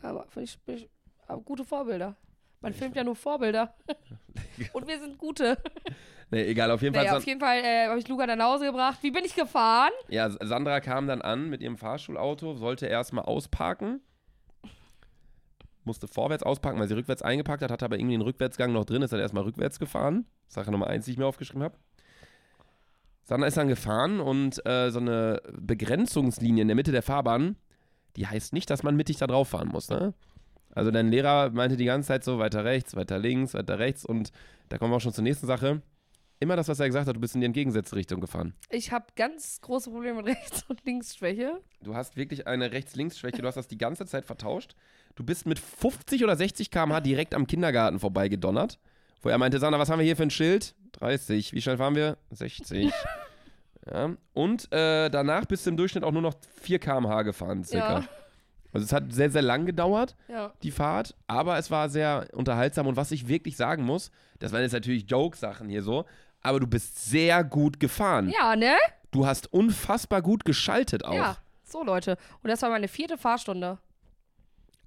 [0.00, 0.88] aber finde ich, ich
[1.26, 2.16] aber gute Vorbilder.
[2.60, 3.74] Man filmt ja nur Vorbilder.
[4.72, 5.58] Und wir sind gute.
[6.30, 7.04] Nee, egal, auf jeden Fall.
[7.04, 8.98] Naja, auf jeden Fall äh, habe ich Luca dann nach Hause gebracht.
[9.02, 9.92] Wie bin ich gefahren?
[10.08, 14.00] ja, Sandra kam dann an mit ihrem Fahrschulauto, sollte erstmal ausparken.
[15.84, 19.00] Musste vorwärts ausparken, weil sie rückwärts eingepackt hat, hatte aber irgendwie einen Rückwärtsgang noch drin,
[19.00, 20.26] ist dann erstmal rückwärts gefahren.
[20.48, 21.76] Sache Nummer eins, die ich mir aufgeschrieben habe.
[23.22, 27.56] Sandra ist dann gefahren und äh, so eine Begrenzungslinie in der Mitte der Fahrbahn,
[28.16, 30.12] die heißt nicht, dass man mittig da drauf fahren muss, ne?
[30.74, 34.32] Also dein Lehrer meinte die ganze Zeit so weiter rechts, weiter links, weiter rechts und
[34.68, 35.82] da kommen wir auch schon zur nächsten Sache.
[36.40, 38.54] Immer das, was er gesagt hat, du bist in die entgegengesetzte Richtung gefahren.
[38.70, 41.60] Ich habe ganz große Probleme mit Rechts- und Linksschwäche.
[41.82, 44.76] Du hast wirklich eine Rechts-Links-Schwäche, du hast das die ganze Zeit vertauscht.
[45.16, 48.78] Du bist mit 50 oder 60 km/h direkt am Kindergarten vorbeigedonnert,
[49.22, 50.76] wo er meinte, Sandra, was haben wir hier für ein Schild?
[50.92, 51.54] 30.
[51.54, 52.18] Wie schnell fahren wir?
[52.30, 52.92] 60.
[53.90, 54.14] ja.
[54.32, 58.00] Und äh, danach bist du im Durchschnitt auch nur noch 4 km/h gefahren, circa.
[58.00, 58.08] Ja.
[58.72, 60.52] Also es hat sehr, sehr lang gedauert, Ja.
[60.62, 62.86] die Fahrt, aber es war sehr unterhaltsam.
[62.86, 66.04] Und was ich wirklich sagen muss, das waren jetzt natürlich Joke-Sachen hier so,
[66.42, 68.28] aber du bist sehr gut gefahren.
[68.30, 68.74] Ja, ne?
[69.10, 71.14] Du hast unfassbar gut geschaltet auch.
[71.14, 71.36] Ja.
[71.64, 72.16] So, Leute.
[72.42, 73.78] Und das war meine vierte Fahrstunde.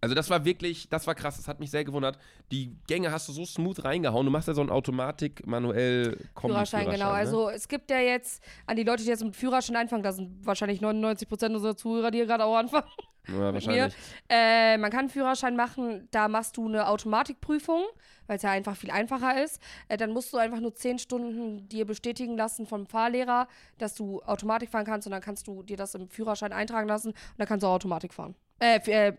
[0.03, 2.17] Also das war wirklich, das war krass, das hat mich sehr gewundert.
[2.51, 4.25] Die Gänge hast du so smooth reingehauen.
[4.25, 7.09] Du machst ja so einen Automatik, manuell kombi Führerschein, genau.
[7.09, 7.11] Ne?
[7.11, 10.43] Also es gibt ja jetzt an die Leute, die jetzt mit Führerschein anfangen, da sind
[10.43, 12.89] wahrscheinlich 99% unserer Zuhörer, die hier gerade auch anfangen.
[13.27, 13.93] Ja, wahrscheinlich.
[14.27, 17.83] Äh, man kann einen Führerschein machen, da machst du eine Automatikprüfung,
[18.25, 19.61] weil es ja einfach viel einfacher ist.
[19.87, 24.19] Äh, dann musst du einfach nur zehn Stunden dir bestätigen lassen vom Fahrlehrer, dass du
[24.23, 27.47] Automatik fahren kannst und dann kannst du dir das im Führerschein eintragen lassen und dann
[27.47, 28.33] kannst du auch Automatik fahren.
[28.59, 29.13] Äh, äh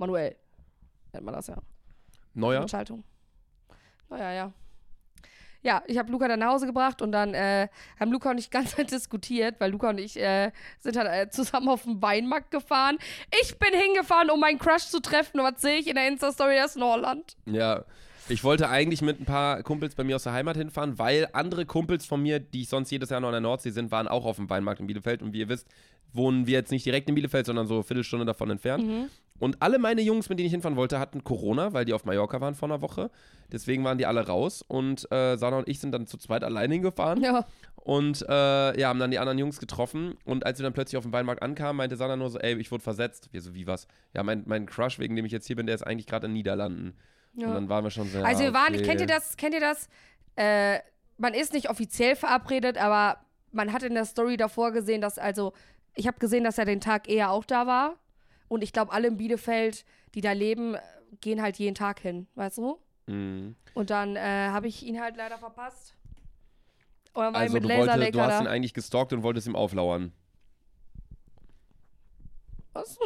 [0.00, 0.36] manuell.
[1.12, 1.56] Nennt man das ja.
[2.34, 2.60] Neuer?
[2.60, 3.04] Mit Schaltung.
[4.08, 4.52] Naja, ja.
[5.62, 8.50] Ja, ich habe Luca dann nach Hause gebracht und dann äh, haben Luca und ich
[8.50, 12.50] ganz Zeit diskutiert, weil Luca und ich äh, sind halt äh, zusammen auf den Weinmarkt
[12.50, 12.98] gefahren.
[13.42, 15.38] Ich bin hingefahren, um meinen Crush zu treffen.
[15.38, 16.56] Und was sehe ich in der Insta-Story?
[16.56, 17.36] Er ist in Holland.
[17.46, 17.84] Ja.
[18.28, 21.66] Ich wollte eigentlich mit ein paar Kumpels bei mir aus der Heimat hinfahren, weil andere
[21.66, 24.36] Kumpels von mir, die sonst jedes Jahr noch an der Nordsee sind, waren auch auf
[24.36, 25.20] dem Weinmarkt in Bielefeld.
[25.20, 25.66] Und wie ihr wisst,
[26.12, 28.84] wohnen wir jetzt nicht direkt in Bielefeld, sondern so eine Viertelstunde davon entfernt.
[29.40, 32.40] Und alle meine Jungs, mit denen ich hinfahren wollte, hatten Corona, weil die auf Mallorca
[32.40, 33.10] waren vor einer Woche.
[33.50, 34.62] Deswegen waren die alle raus.
[34.68, 37.22] Und äh, Sana und ich sind dann zu zweit alleine hingefahren.
[37.22, 37.46] Ja.
[37.74, 40.16] Und äh, ja, haben dann die anderen Jungs getroffen.
[40.24, 42.70] Und als wir dann plötzlich auf dem Weinmarkt ankamen, meinte Sana nur so, ey, ich
[42.70, 43.32] wurde versetzt.
[43.32, 43.88] Wir so, wie was?
[44.14, 46.34] Ja, mein, mein Crush, wegen dem ich jetzt hier bin, der ist eigentlich gerade in
[46.34, 46.98] Niederlanden.
[47.34, 47.54] Und ja.
[47.54, 48.82] dann waren wir schon so, Also wir waren, okay.
[48.82, 49.88] kennt ihr das, kennt ihr das?
[50.36, 50.80] Äh,
[51.16, 53.18] man ist nicht offiziell verabredet, aber
[53.52, 55.52] man hat in der Story davor gesehen, dass also,
[55.94, 57.96] ich habe gesehen, dass er den Tag eher auch da war.
[58.50, 59.84] Und ich glaube, alle in Bielefeld,
[60.16, 60.76] die da leben,
[61.20, 62.80] gehen halt jeden Tag hin, weißt du?
[63.06, 63.54] Mhm.
[63.74, 65.94] Und dann äh, habe ich ihn halt leider verpasst.
[67.14, 68.50] Oder war ich Also mit du, wollte, du hast ihn da?
[68.50, 70.12] eigentlich gestalkt und wolltest ihm auflauern.
[72.72, 72.98] Was?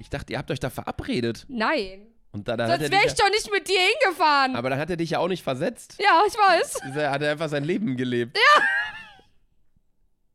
[0.00, 1.46] Ich dachte, ihr habt euch da verabredet.
[1.48, 2.08] Nein.
[2.32, 4.52] Und da, dann er Sonst wäre ich doch nicht mit dir hingefahren.
[4.54, 5.96] ja, Aber dann hat er dich ja auch nicht versetzt.
[6.00, 6.96] ja, ich weiß.
[6.96, 8.36] Er hat einfach sein Leben gelebt.
[8.36, 8.62] Ja.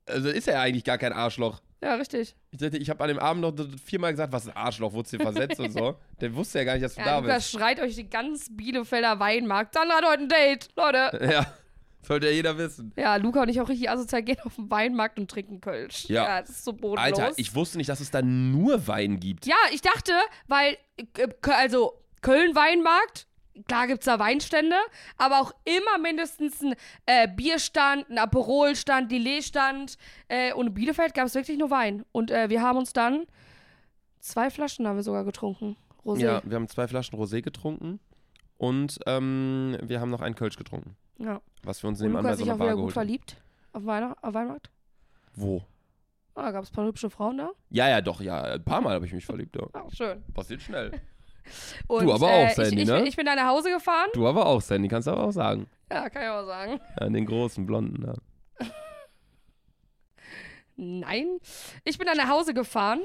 [0.06, 1.60] Also ist er ja eigentlich gar kein Arschloch.
[1.82, 2.36] Ja, richtig.
[2.52, 3.54] Ich, ich habe an dem Abend noch
[3.86, 5.96] viermal gesagt, was ein Arschloch, wurdest du versetzt und so.
[6.22, 7.52] Der wusste ja gar nicht, dass du Ja, da Lukas bist.
[7.52, 9.76] schreit euch die ganz Bielefelder Weinmarkt.
[9.76, 11.30] Dann hat heute ein Date, Leute.
[11.32, 11.46] Ja,
[12.02, 12.94] sollte ja jeder wissen.
[12.98, 16.06] Ja, Luca und ich auch richtig asozial gehen auf den Weinmarkt und trinken Kölsch.
[16.06, 16.40] Ja.
[16.42, 17.20] das ist so bodenlos.
[17.20, 19.46] Alter, ich wusste nicht, dass es da nur Wein gibt.
[19.46, 20.14] Ja, ich dachte,
[20.48, 20.78] weil,
[21.18, 23.28] äh, also Köln-Weinmarkt,
[23.68, 24.76] klar gibt's da Weinstände,
[25.18, 29.98] aber auch immer mindestens ein äh, Bierstand, ein Aperolstand, Lillet-Stand.
[30.28, 32.04] Äh, und in Bielefeld gab es wirklich nur Wein.
[32.12, 33.26] Und äh, wir haben uns dann
[34.20, 35.76] zwei Flaschen haben wir sogar getrunken.
[36.06, 36.20] Rosé.
[36.22, 38.00] Ja, wir haben zwei Flaschen Rosé getrunken
[38.58, 40.96] und ähm, wir haben noch einen Kölsch getrunken.
[41.18, 41.42] ja.
[41.64, 43.42] Was wir uns nebenan bei so einer auch Bar wieder gut verliebt
[43.74, 44.70] auf, Weihnacht, auf Weinmarkt.
[45.36, 45.62] Wo?
[46.34, 47.52] Ah, da gab es ein paar hübsche Frauen da.
[47.70, 48.42] Ja, ja, doch, ja.
[48.42, 49.68] Ein paar Mal habe ich mich verliebt, ja.
[49.74, 50.24] Ah, schön.
[50.34, 50.92] Passiert schnell.
[51.88, 53.08] Und, Du aber auch, äh, Sandy, ich, ich, ne?
[53.08, 54.10] Ich bin dann nach Hause gefahren.
[54.14, 55.68] Du aber auch, Sandy, kannst du aber auch sagen.
[55.92, 56.80] Ja, kann ich mal sagen.
[57.00, 58.14] Ja, den großen Blonden da.
[60.76, 61.40] Nein.
[61.84, 63.02] Ich bin dann nach Hause gefahren,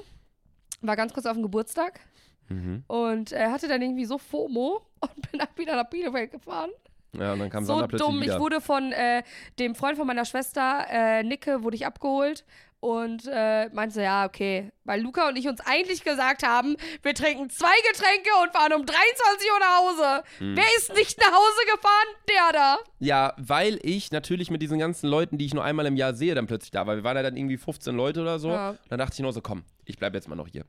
[0.80, 2.00] war ganz kurz auf dem Geburtstag
[2.48, 2.82] Mhm.
[2.88, 6.70] und äh, hatte dann irgendwie so FOMO und bin dann wieder nach Bielefeld gefahren.
[7.16, 8.20] Ja, und dann kam so Sandra plötzlich dumm.
[8.20, 8.34] wieder.
[8.34, 9.22] Ich wurde von äh,
[9.58, 12.44] dem Freund von meiner Schwester, äh, Nicke, wurde ich abgeholt
[12.82, 14.72] und äh, meinte, so, ja, okay.
[14.82, 18.84] Weil Luca und ich uns eigentlich gesagt haben, wir trinken zwei Getränke und fahren um
[18.84, 20.24] 23 Uhr nach Hause.
[20.38, 20.56] Hm.
[20.56, 22.08] Wer ist nicht nach Hause gefahren?
[22.28, 22.78] Der da.
[22.98, 26.34] ja, weil ich natürlich mit diesen ganzen Leuten, die ich nur einmal im Jahr sehe,
[26.34, 26.96] dann plötzlich da war.
[26.96, 28.48] Wir waren ja dann irgendwie 15 Leute oder so.
[28.48, 28.74] Ja.
[28.88, 30.64] Dann dachte ich nur so, komm, ich bleibe jetzt mal noch hier.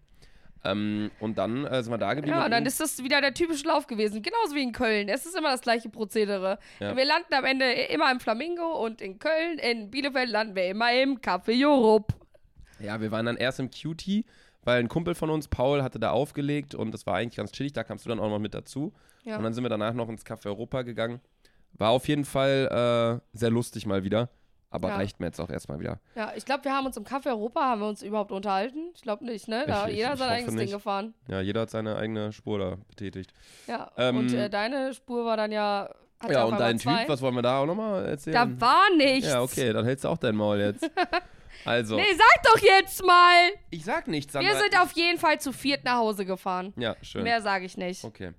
[0.65, 2.37] Ähm, und dann äh, sind wir da geblieben.
[2.37, 4.21] Ja, und dann ist das wieder der typische Lauf gewesen.
[4.21, 5.09] Genauso wie in Köln.
[5.09, 6.57] Es ist immer das gleiche Prozedere.
[6.79, 6.95] Ja.
[6.95, 10.93] Wir landen am Ende immer im Flamingo und in Köln, in Bielefeld landen wir immer
[10.93, 12.13] im Café Europe.
[12.79, 14.25] Ja, wir waren dann erst im Cutie,
[14.63, 17.73] weil ein Kumpel von uns, Paul, hatte da aufgelegt und das war eigentlich ganz chillig.
[17.73, 18.93] Da kamst du dann auch noch mit dazu.
[19.23, 19.37] Ja.
[19.37, 21.19] Und dann sind wir danach noch ins Café Europa gegangen.
[21.73, 24.29] War auf jeden Fall äh, sehr lustig mal wieder.
[24.73, 24.95] Aber Ja.
[24.95, 25.99] reicht mir jetzt auch erstmal wieder.
[26.15, 28.89] Ja, ich glaube, wir haben uns im Café Europa, haben wir uns überhaupt unterhalten?
[28.95, 29.65] Ich glaube nicht, ne?
[29.67, 30.63] Da Ich- hat jeder ich sein eigenes nicht.
[30.69, 31.13] Ding gefahren.
[31.27, 33.33] Ja, jeder hat seine eigene Spur da betätigt.
[33.67, 33.91] Ja.
[33.97, 35.89] Ähm, und äh, deine Spur war dann ja.
[36.19, 37.01] Hat ja, und dein zwei.
[37.01, 38.33] Typ, was wollen wir da auch nochmal erzählen?
[38.57, 39.27] Da war nichts.
[39.27, 40.89] ja, okay, dann hältst du auch dein Maul jetzt.
[41.65, 43.37] Also, Nee, sag doch jetzt mal!
[43.69, 44.51] ich sag nichts, Sandra.
[44.51, 46.73] Wir sind auf jeden Fall zu viert nach Hause gefahren.
[46.75, 47.23] Ja, schön.
[47.23, 48.03] Mehr sage ich nicht.
[48.03, 48.31] Okay.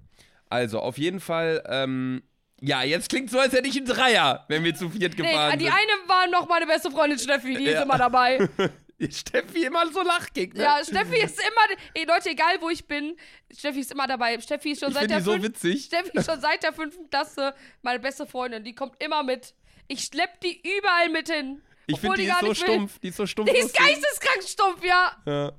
[0.50, 2.22] Also, auf jeden Fall, ähm,
[2.66, 5.59] ja, jetzt klingt so, als hätte ich einen Dreier, wenn wir zu viert Nee, gefahren
[5.59, 5.74] die sind.
[5.74, 7.79] eine war noch meine beste Freundin Steffi, die Ja.
[7.81, 8.48] ist immer dabei.
[9.11, 10.62] Steffi immer so lachkick, ne?
[10.62, 13.16] Ja, Steffi ist immer, ey Leute, egal wo ich bin,
[13.55, 14.40] Steffi ist immer dabei.
[14.40, 15.85] Steffi ist schon ich seit der die so witzig.
[15.87, 18.62] Steffi ist schon seit der fünften Klasse meine beste Freundin.
[18.64, 19.53] Die kommt immer mit.
[19.88, 21.61] Ich schlepp die überall mit hin.
[21.87, 22.68] Ich finde, die gar ist so nicht will.
[22.74, 22.98] stumpf.
[23.00, 23.50] Die ist so stumpf.
[23.50, 23.81] Die ist lustig.
[23.81, 25.16] geisteskrank stumpf, ja.
[25.27, 25.53] Ja.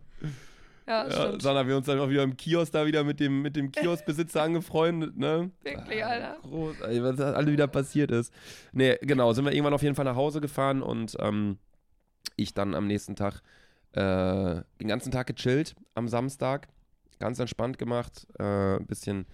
[0.87, 1.41] Ja, Ja, stimmt.
[1.41, 4.41] Sandra, wir uns dann auch wieder im Kiosk da wieder mit dem, mit dem Kioskbesitzer
[4.43, 5.51] angefreundet, ne?
[5.63, 6.37] Wirklich, Alter.
[6.43, 8.31] Groß, was da alle wieder passiert ist.
[8.71, 11.57] Nee, genau, sind wir irgendwann auf jeden Fall nach Hause gefahren und ähm,
[12.35, 13.41] ich dann am nächsten Tag
[13.93, 16.67] äh, den ganzen Tag gechillt am Samstag.
[17.17, 19.25] Ganz entspannt gemacht, äh, ein bisschen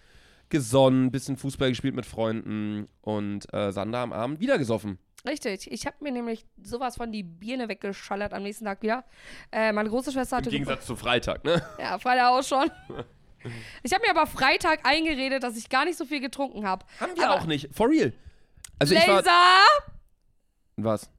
[0.50, 5.00] gesonnen, bisschen Fußball gespielt mit Freunden und äh, Sander am Abend wieder gesoffen.
[5.28, 5.72] Richtig.
[5.72, 9.04] Ich habe mir nämlich sowas von die Birne weggeschallert am nächsten Tag wieder.
[9.52, 10.50] Äh, meine große Schwester Im hatte.
[10.50, 11.62] Gegensatz zu Freitag, ne?
[11.80, 12.72] Ja, Freitag auch schon.
[13.84, 16.86] Ich habe mir aber Freitag eingeredet, dass ich gar nicht so viel getrunken habe.
[17.00, 17.70] Haben wir auch nicht.
[17.74, 18.14] For real.
[18.80, 19.18] Also ich war.
[19.18, 19.62] Laser!
[20.78, 21.10] Was?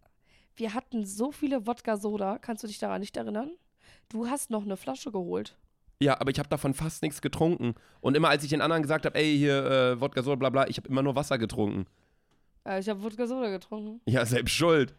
[0.55, 2.39] Wir hatten so viele Wodka-Soda.
[2.39, 3.51] Kannst du dich daran nicht erinnern?
[4.09, 5.57] Du hast noch eine Flasche geholt.
[6.01, 7.75] Ja, aber ich habe davon fast nichts getrunken.
[8.01, 10.69] Und immer als ich den anderen gesagt habe, ey, hier, äh, Wodka, so, bla bla,
[10.69, 11.87] ich habe immer nur Wasser getrunken.
[12.67, 14.01] Äh, ich habe Wodka-Soda getrunken.
[14.07, 14.95] Ja, selbst schuld.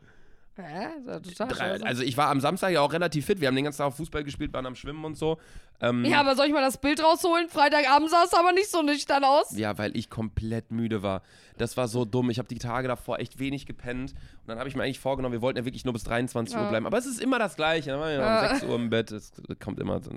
[0.56, 0.90] Hä?
[1.36, 3.42] Total Drei, also ich war am Samstag ja auch relativ fit.
[3.42, 5.40] Wir haben den ganzen Tag Fußball gespielt, waren am Schwimmen und so.
[5.82, 7.50] Ähm, Ja, aber soll ich mal das Bild rausholen?
[7.50, 9.58] Freitagabend sah es aber nicht so nüchtern aus.
[9.58, 11.24] Ja, weil ich komplett müde war.
[11.58, 12.30] Das war so dumm.
[12.30, 14.12] Ich habe die Tage davor echt wenig gepennt.
[14.12, 16.62] Und dann habe ich mir eigentlich vorgenommen, wir wollten ja wirklich nur bis 23 Uhr
[16.62, 16.70] Ja.
[16.70, 16.86] bleiben.
[16.86, 17.90] Aber es ist immer das Gleiche.
[17.90, 18.42] Dann waren wir Ja.
[18.44, 19.12] um 6 Uhr im Bett.
[19.12, 20.12] Es kommt immer so.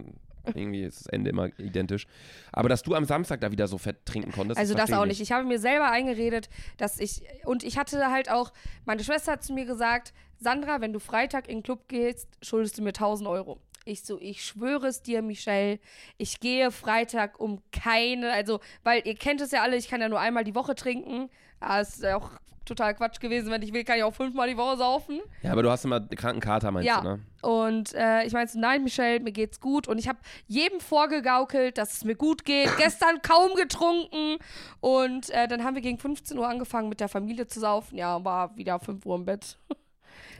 [0.54, 2.06] Irgendwie ist das Ende immer identisch.
[2.52, 4.58] Aber dass du am Samstag da wieder so fett trinken konntest.
[4.58, 5.20] Also das verstehe auch ich nicht.
[5.20, 8.52] Ich habe mir selber eingeredet, dass ich und ich hatte halt auch
[8.84, 12.78] meine Schwester hat zu mir gesagt, Sandra, wenn du Freitag in den Club gehst, schuldest
[12.78, 13.58] du mir 1000 Euro.
[13.88, 15.78] Ich so, ich schwöre es dir, Michelle,
[16.18, 20.08] ich gehe Freitag um keine, also, weil ihr kennt es ja alle, ich kann ja
[20.08, 21.30] nur einmal die Woche trinken.
[21.60, 22.30] Ja, ist ja auch
[22.64, 25.20] total Quatsch gewesen, wenn ich will, kann ich auch fünfmal die Woche saufen.
[25.42, 27.00] Ja, aber du hast immer kranken Kater, meinst Ja.
[27.00, 27.20] du, ne?
[27.42, 29.86] Und äh, ich meinte, nein, Michelle, mir geht's gut.
[29.86, 32.68] Und ich habe jedem vorgegaukelt, dass es mir gut geht.
[32.76, 34.38] Gestern kaum getrunken.
[34.80, 37.96] Und äh, dann haben wir gegen 15 Uhr angefangen, mit der Familie zu saufen.
[37.96, 39.58] Ja, war wieder 5 Uhr im Bett.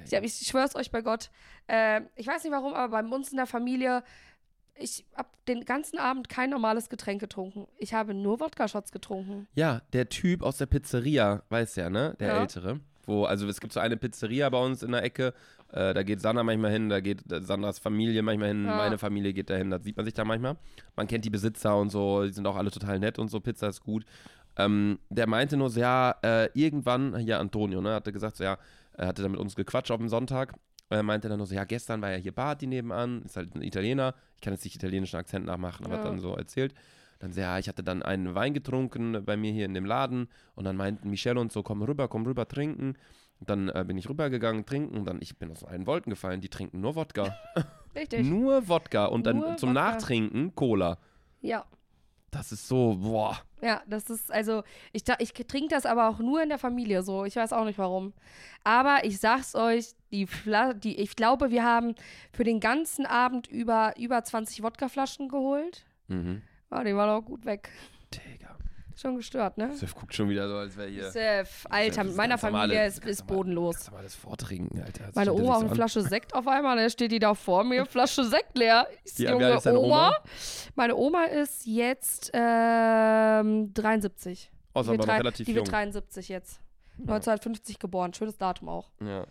[0.05, 1.31] Ich, ich schwör's euch bei Gott.
[1.67, 4.05] Äh, ich weiß nicht warum, aber bei uns in der Familie,
[4.79, 7.67] ich habe den ganzen Abend kein normales Getränk getrunken.
[7.79, 9.47] Ich habe nur Wodka-Shots getrunken.
[9.55, 12.17] Ja, der Typ aus der Pizzeria, weiß ja, ne?
[12.21, 12.41] Der Ja.
[12.43, 12.81] Ältere.
[13.07, 15.33] Wo, also es gibt so eine Pizzeria bei uns in der Ecke.
[15.73, 18.77] Äh, da geht Sandra manchmal hin, da geht Sandras Familie manchmal hin, Ja.
[18.77, 20.57] meine Familie geht da hin, da sieht man sich da manchmal.
[20.97, 23.69] Man kennt die Besitzer und so, die sind auch alle total nett und so, Pizza
[23.69, 24.05] ist gut.
[24.57, 28.59] Ähm, der meinte nur so, ja, äh, irgendwann, hier Antonio, ne, hatte gesagt, so, ja,
[28.95, 30.55] er hatte da mit uns gequatscht auf dem Sonntag.
[30.89, 33.63] Er meinte dann nur so, ja, gestern war ja hier Barty nebenan, ist halt ein
[33.63, 34.15] Italiener.
[34.37, 36.01] Ich kann jetzt nicht italienischen Akzent nachmachen, aber Ja.
[36.01, 36.75] hat dann so erzählt.
[37.19, 40.29] Dann so, ja, ich hatte dann einen Wein getrunken bei mir hier in dem Laden
[40.55, 42.95] und dann meinten Michelle und so, komm rüber, komm rüber trinken.
[43.41, 46.41] Und dann äh, bin ich rübergegangen, trinken und dann, ich bin aus allen Wolken gefallen,
[46.41, 47.37] die trinken nur Wodka.
[47.97, 48.27] Richtig.
[48.27, 49.81] nur Wodka und dann Nur zum Wodka.
[49.91, 50.99] Nachtrinken Cola.
[51.41, 51.65] Ja.
[52.37, 53.39] Das ist so, boah.
[53.63, 57.25] Ja, das ist, also, ich, ich trinke das aber auch nur in der Familie so.
[57.25, 58.13] Ich weiß auch nicht warum.
[58.63, 61.95] Aber ich sag's euch, die, Fla die ich glaube, wir haben
[62.33, 65.87] für den ganzen Abend über, über 20 Wodkaflaschen geholt.
[66.09, 66.43] Mhm.
[66.69, 67.71] Ah, die waren auch gut weg.
[68.13, 68.55] Digga.
[68.99, 69.75] Schon gestört, ne?
[69.77, 71.11] Sef guckt schon wieder so, als wäre hier.
[71.11, 73.75] Sef, Alter, mit ist meiner normale- Familie ist, ist bodenlos.
[73.75, 75.11] Kannst du mal das vortrinken, Alter.
[75.15, 75.75] Meine Oma auch so eine.
[75.75, 78.87] Flasche Sekt auf einmal, dann steht die da vor mir, Flasche Sekt leer.
[79.05, 79.77] So, alt Junge, ist Oma.
[80.09, 80.17] Oma?
[80.77, 84.51] Meine Oma ist jetzt ähm, 73.
[84.75, 85.67] Oh, die ist wird, relativ die jung.
[85.67, 86.61] wird 73 jetzt.
[86.99, 88.91] 1950 geboren, schönes Datum auch.
[89.01, 89.27] Ja.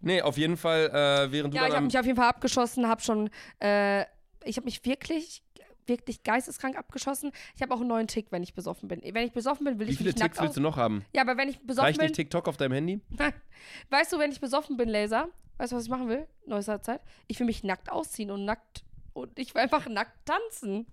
[0.00, 2.86] Nee, auf jeden Fall, äh, während du Ja, ich habe mich auf jeden Fall abgeschossen,
[2.88, 4.02] habe schon, äh,
[4.44, 5.42] ich habe mich wirklich,
[5.88, 7.32] wirklich geisteskrank abgeschossen.
[7.56, 9.00] Ich habe auch einen neuen Tick, wenn ich besoffen bin.
[9.02, 10.76] Wenn ich besoffen bin, will Wie ich viele mich nackt Ticks willst aus du noch
[10.76, 11.04] haben?
[11.14, 13.00] Ja, aber wenn ich besoffen Reicht bin, nicht TikTok auf deinem Handy?
[13.90, 16.26] weißt du, wenn ich besoffen bin, Laser, weißt du, was ich machen will?
[16.46, 17.00] Neuester Zeit.
[17.26, 20.86] Ich will mich nackt ausziehen und nackt, und ich will einfach nackt tanzen.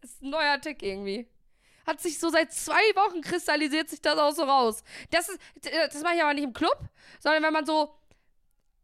[0.00, 1.26] Das ist ein neuer Tick irgendwie.
[1.86, 4.82] Hat sich so seit zwei Wochen kristallisiert sich das auch so raus.
[5.10, 6.78] Das ist, das mache ich aber nicht im Club,
[7.18, 7.94] sondern wenn man so.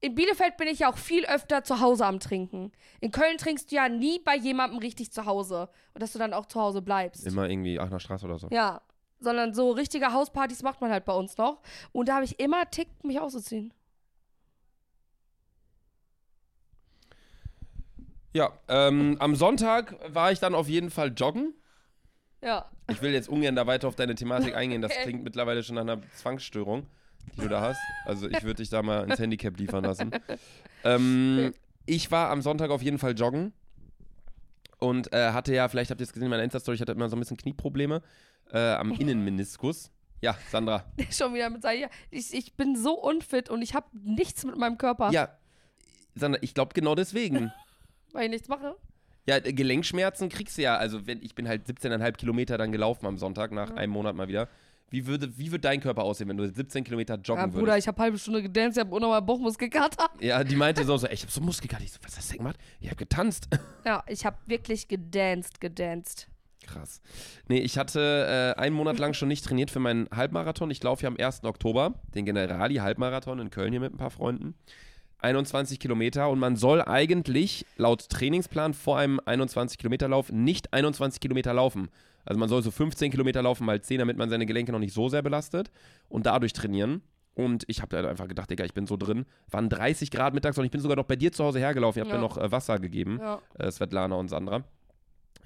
[0.04, 2.72] In Bielefeld bin ich ja auch viel öfter zu Hause am Trinken.
[3.00, 5.70] In Köln trinkst du ja nie bei jemandem richtig zu Hause.
[5.94, 7.26] Und dass du dann auch zu Hause bleibst.
[7.26, 8.48] Immer irgendwie Aachener Straße oder so.
[8.50, 8.82] Ja.
[9.20, 11.62] Sondern so richtige Hauspartys macht man halt bei uns noch.
[11.92, 13.72] Und da habe ich immer Tick, mich auszuziehen.
[18.34, 21.54] Ja, ähm, am Sonntag war ich dann auf jeden Fall joggen.
[22.42, 22.68] Ja.
[22.90, 24.82] Ich will jetzt ungern da weiter auf deine Thematik eingehen.
[24.82, 25.04] Das Okay.
[25.04, 26.86] klingt mittlerweile schon nach einer Zwangsstörung,
[27.36, 27.80] die du da hast.
[28.04, 30.10] Also ich würde dich da mal ins Handicap liefern lassen.
[30.86, 31.54] Ähm.
[31.86, 33.52] Ich war am Sonntag auf jeden Fall joggen
[34.78, 37.08] und äh, hatte ja, vielleicht habt ihr es gesehen in meiner Insta-Story, ich hatte immer
[37.08, 38.02] so ein bisschen Knieprobleme
[38.52, 39.90] äh, am Innenmeniskus.
[40.20, 40.84] Ja, Sandra.
[41.10, 41.88] Schon wieder mit seinem.
[42.10, 45.36] Ich, ich bin so unfit und ich habe nichts mit meinem Körper, Ja,
[46.14, 47.52] Sandra, ich glaube genau deswegen.
[48.12, 48.76] weil ich nichts mache.
[49.26, 50.76] Ja, Gelenkschmerzen kriegst du ja.
[50.76, 54.28] Also, wenn, ich bin halt 17,5 Kilometer dann gelaufen am Sonntag, nach einem Monat mal
[54.28, 54.48] wieder.
[54.90, 57.58] Wie würde, wie würde dein Körper aussehen, wenn du 17 Kilometer joggen Ja, würdest?
[57.58, 60.08] Bruder, ich habe halbe Stunde gedanced, ich habe unnormal Bauchmuskelkater.
[60.20, 61.82] Ja, die meinte so, so ich hab so Muskelkater.
[61.82, 62.58] Ich so, was hast du denn gemacht?
[62.80, 63.48] Ich hab getanzt.
[63.86, 66.28] Ja, ich habe wirklich gedanced, gedanced.
[66.66, 67.02] Krass.
[67.48, 70.70] Nee, ich hatte äh, einen Monat lang schon nicht trainiert für meinen Halbmarathon.
[70.70, 71.44] Ich laufe ja am 1.
[71.44, 74.54] Oktober, den Generali-Halbmarathon in Köln hier mit ein paar Freunden.
[75.18, 81.88] 21 Kilometer und man soll eigentlich laut Trainingsplan vor einem 21-Kilometer-Lauf nicht 21 Kilometer laufen.
[82.24, 84.94] Also man soll so 15 Kilometer laufen mal 10, damit man seine Gelenke noch nicht
[84.94, 85.70] so sehr belastet
[86.08, 87.02] und dadurch trainieren.
[87.34, 89.26] Und ich habe da einfach gedacht, Digga, ich bin so drin.
[89.50, 91.98] Waren 30 Grad mittags und ich bin sogar noch bei dir zu Hause hergelaufen.
[91.98, 92.16] Ihr habt Ja.
[92.18, 93.40] mir noch äh, Wasser gegeben, Ja.
[93.58, 94.62] äh, Svetlana und Sandra.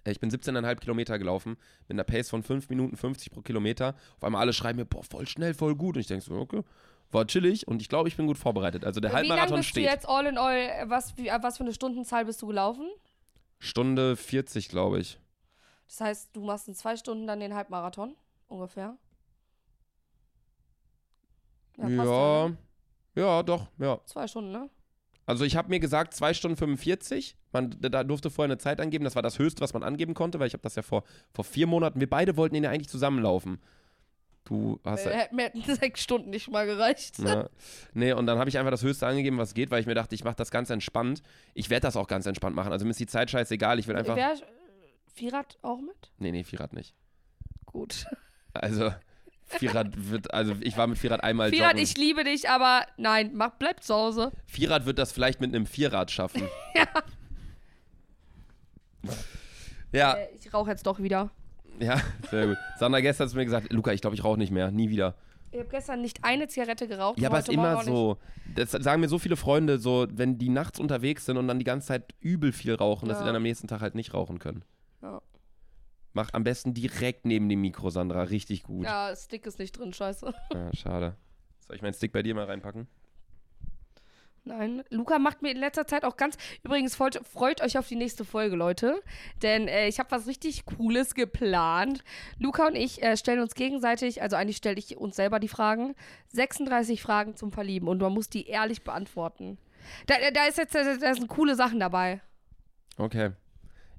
[0.04, 1.56] Äh, Ich bin 17,5 Kilometer gelaufen,
[1.88, 3.94] mit einer Pace von 5 Minuten 50 pro Kilometer.
[4.18, 5.96] Auf einmal alle schreiben mir, boah, voll schnell, voll gut.
[5.96, 6.60] Und ich denke so, okay,
[7.10, 8.84] war chillig und ich glaube, ich bin gut vorbereitet.
[8.84, 9.86] Also der Wie Halbmarathon bist steht.
[9.86, 10.58] du jetzt all in all,
[10.90, 12.86] was, wie, was für eine Stundenzahl bist du gelaufen?
[13.58, 15.18] Stunde 40, glaube ich.
[15.88, 18.14] Das heißt, du machst in zwei Stunden dann den Halbmarathon,
[18.46, 18.96] ungefähr.
[21.76, 22.56] passt Ja, ne?
[23.14, 24.00] ja, doch, ja.
[24.04, 24.70] Zwei Stunden, ne?
[25.26, 27.36] Also ich habe mir gesagt 2 Stunden 45.
[27.52, 29.04] Man, da durfte vorher eine Zeit angeben.
[29.04, 31.44] Das war das Höchste, was man angeben konnte, weil ich habe das ja vor, vor
[31.44, 33.60] vier Monaten, wir beide wollten ihn ja eigentlich zusammenlaufen.
[34.44, 37.18] Du hast ja, Äh, hätten mir hätten sechs Stunden nicht mal gereicht.
[37.18, 37.50] ja.
[37.92, 40.14] Nee, und dann habe ich einfach das Höchste angegeben, was geht, weil ich mir dachte,
[40.14, 41.22] ich mache das ganz entspannt.
[41.52, 42.72] Ich werde das auch ganz entspannt machen.
[42.72, 43.78] Also mir ist die Zeit scheißegal.
[43.78, 44.16] Ich will einfach.
[44.16, 44.34] Äh,
[45.18, 46.10] Vierrad auch mit?
[46.18, 46.94] Nee, nee, Vierrad nicht.
[47.66, 48.06] Gut.
[48.54, 48.92] Also
[49.44, 51.82] Vierrad wird, also ich war mit Vierrad einmal Vierrad, joggen.
[51.84, 54.32] ich liebe dich, aber nein, mach, bleib zu Hause.
[54.46, 56.42] Vierrad wird das vielleicht mit einem Vierrad schaffen.
[56.74, 56.86] Ja.
[59.92, 61.30] Ja, Äh, ich rauche jetzt doch wieder.
[61.78, 62.00] ja,
[62.30, 62.56] sehr gut.
[62.78, 65.14] Sandra gestern hat mir gesagt, Luca, ich glaube, ich rauche nicht mehr, nie wieder.
[65.50, 67.18] Ich habe gestern nicht eine Zigarette geraucht.
[67.20, 68.18] Ja, aber es ist immer so.
[68.54, 71.64] Das sagen mir so viele Freunde, so, wenn die nachts unterwegs sind und dann die
[71.64, 73.22] ganze Zeit übel viel rauchen, dass Ja.
[73.22, 74.62] sie dann am nächsten Tag halt nicht rauchen können.
[75.02, 75.22] Ja.
[76.12, 78.22] Mach am besten direkt neben dem Mikro, Sandra.
[78.24, 78.84] Richtig gut.
[78.84, 80.32] Ja, Stick ist nicht drin, scheiße.
[80.54, 81.16] Ah, schade.
[81.66, 82.88] Soll ich meinen Stick bei dir mal reinpacken?
[84.44, 86.38] Nein, Luca macht mir in letzter Zeit auch ganz.
[86.62, 89.02] Übrigens, freut, freut euch auf die nächste Folge, Leute.
[89.42, 92.02] Denn äh, ich habe was richtig Cooles geplant.
[92.38, 95.94] Luca und ich äh, stellen uns gegenseitig, also eigentlich stelle ich uns selber die Fragen,
[96.28, 99.58] 36 Fragen zum Verlieben und man muss die ehrlich beantworten.
[100.06, 102.22] Da, da ist jetzt da, da sind coole Sachen dabei.
[102.96, 103.32] Okay.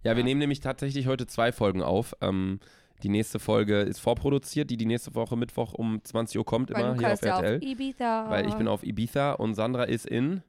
[0.04, 2.16] Ja, wir nehmen nämlich tatsächlich heute zwei Folgen auf.
[2.22, 2.60] Ähm,
[3.04, 6.96] die nächste Folge ist vorproduziert, die die nächste Woche Mittwoch um 20 Uhr kommt, immer
[6.98, 7.64] hier auf ja auf RTL.
[7.64, 8.30] Ibiza.
[8.30, 10.44] weil ich bin auf Ibiza und Sandra ist in.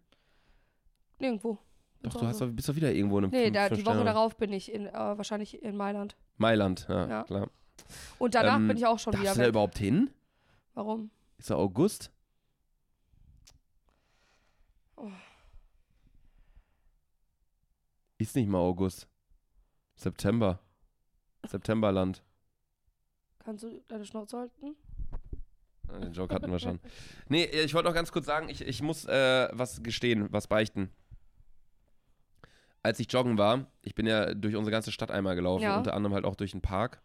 [1.19, 1.59] Nirgendwo.
[2.03, 4.53] Doch, du hast bist doch wieder irgendwo in einem Nee, da, die Woche darauf bin
[4.53, 6.17] ich in, äh, wahrscheinlich in Mailand.
[6.39, 7.23] Mailand, ja, Ja.
[7.25, 7.51] klar.
[8.19, 10.11] Und danach Ähm, bin ich auch schon Darfst wieder du da überhaupt hin?
[10.75, 11.11] Warum?
[11.39, 12.11] Ist ja August?
[14.97, 15.11] Oh.
[18.19, 19.07] Ist nicht mal August.
[20.01, 20.59] September.
[21.47, 22.23] Septemberland.
[23.45, 24.77] Kannst du deine Schnauze halten?
[25.89, 26.79] Ah, Den Joke hatten wir schon.
[27.29, 30.91] Nee, ich wollte noch ganz kurz sagen, ich, ich muss äh, was gestehen, was beichten.
[32.83, 35.77] Als ich joggen war, ich bin ja durch unsere ganze Stadt einmal gelaufen, Ja.
[35.79, 37.03] unter anderem halt auch durch den Park.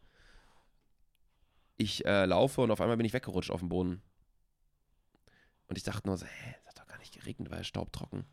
[1.77, 4.01] Ich äh, laufe und auf einmal bin ich weggerutscht auf dem Boden.
[5.67, 8.23] Und ich dachte nur so, hä, das hat doch gar nicht geregnet, war ja staubtrocken.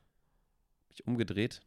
[0.89, 1.61] Mich umgedreht.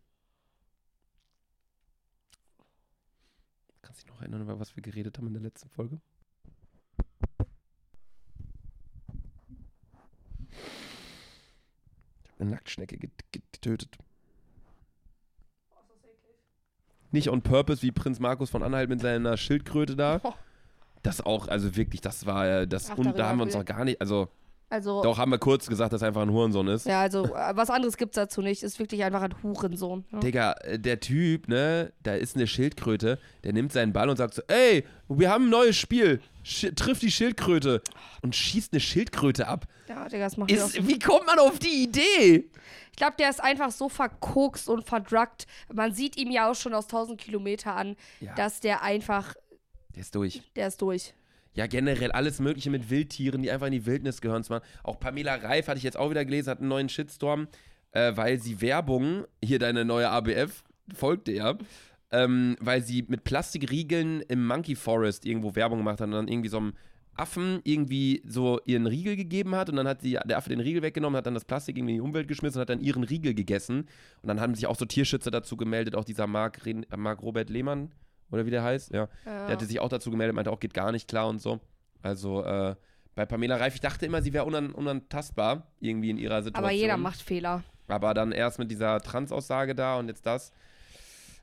[3.95, 6.01] Kannst dich noch erinnern, über was wir geredet haben in der letzten Folge?
[12.21, 13.97] Ich habe eine Nacktschnecke get get getötet.
[17.11, 20.19] Nicht on purpose wie Prinz Markus von Anhalt mit seiner Schildkröte da.
[20.23, 20.33] Oh.
[21.03, 23.63] Das auch, also wirklich, das war äh, das Ach, und da haben wir uns noch
[23.63, 24.27] gar nicht, also
[24.69, 26.85] Also, doch haben wir kurz gesagt, dass er einfach ein Hurensohn ist.
[26.87, 28.63] ja, also, äh, was anderes gibt's dazu nicht.
[28.63, 30.05] Ist wirklich einfach ein Hurensohn.
[30.11, 30.19] Ja.
[30.19, 34.33] Digga, äh, der Typ, ne, da ist eine Schildkröte, der nimmt seinen Ball und sagt
[34.33, 37.81] so, ey, wir haben ein neues Spiel, Sch triff die Schildkröte
[38.23, 39.65] und schießt eine Schildkröte ab.
[39.87, 40.87] Ja, Digga, das macht Ist, so.
[40.87, 42.49] wie kommt man auf die Idee?
[42.91, 45.45] Ich glaube, der ist einfach so verkokst und verdruckt.
[45.71, 48.33] Man sieht ihm ja auch schon aus 1000 Kilometer an, Ja.
[48.33, 49.35] dass der einfach,
[49.95, 50.41] Der ist durch.
[50.55, 51.13] der ist durch.
[51.55, 54.43] Ja, generell alles Mögliche mit Wildtieren, die einfach in die Wildnis gehören.
[54.43, 57.47] Zwar auch Pamela Reif, hatte ich jetzt auch wieder gelesen, hat einen neuen Shitstorm,
[57.91, 60.63] äh, weil sie Werbung, hier deine neue ABF,
[60.93, 61.57] folgte ja,
[62.11, 66.49] ähm, weil sie mit Plastikriegeln im Monkey Forest irgendwo Werbung gemacht hat und dann irgendwie
[66.49, 66.73] so einem
[67.17, 70.81] Affen irgendwie so ihren Riegel gegeben hat und dann hat sie, der Affe den Riegel
[70.81, 73.33] weggenommen, hat dann das Plastik irgendwie in die Umwelt geschmissen und hat dann ihren Riegel
[73.33, 73.87] gegessen.
[74.21, 76.59] Und dann haben sich auch so Tierschützer dazu gemeldet, auch dieser Marc,
[76.95, 77.91] Marc Robert Lehmann,
[78.31, 79.07] oder wie der heißt, ja.
[79.25, 79.45] Ja.
[79.47, 81.59] Der hatte sich auch dazu gemeldet, meinte auch, geht gar nicht klar und so.
[82.01, 82.75] Also äh,
[83.15, 86.65] bei Pamela Reif, ich dachte immer, sie wäre unan unantastbar irgendwie in ihrer Situation.
[86.65, 87.63] Aber jeder macht Fehler.
[87.87, 90.51] Aber dann erst mit dieser Trans-Aussage da und jetzt das.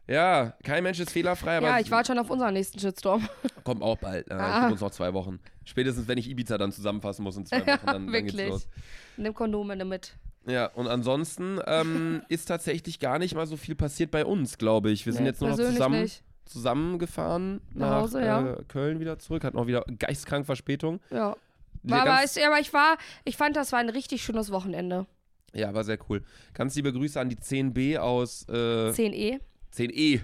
[0.09, 3.29] Ja, kein Mensch ist fehlerfrei, aber Ja, ich warte schon auf unseren nächsten Shitstorm.
[3.65, 4.29] kommt auch bald.
[4.31, 4.69] Äh, Ah.
[4.69, 5.39] uns noch zwei Wochen.
[5.65, 8.49] Spätestens, wenn ich Ibiza dann zusammenfassen muss in zwei Wochen, dann, dann geht's Wirklich.
[8.49, 8.69] los.
[9.17, 10.17] Nimm Kondome mit.
[10.47, 14.91] Ja, und ansonsten ähm, ist tatsächlich gar nicht mal so viel passiert bei uns, glaube
[14.91, 15.07] ich.
[15.07, 16.03] Wir sind Nee, jetzt nur noch zusammen.
[16.03, 16.25] nicht.
[16.45, 18.53] Zusammengefahren Nach nach, Hause, ja.
[18.53, 21.01] äh, Köln wieder zurück, hatten auch wieder geistkrank Verspätung.
[21.11, 21.37] Ja.
[21.85, 25.07] War, aber, es, aber ich war, ich fand, das war ein richtig schönes Wochenende.
[25.53, 26.23] ja, war sehr cool.
[26.55, 29.41] Ganz liebe Grüße an die 10b aus äh, 10e.
[29.75, 30.21] 10e.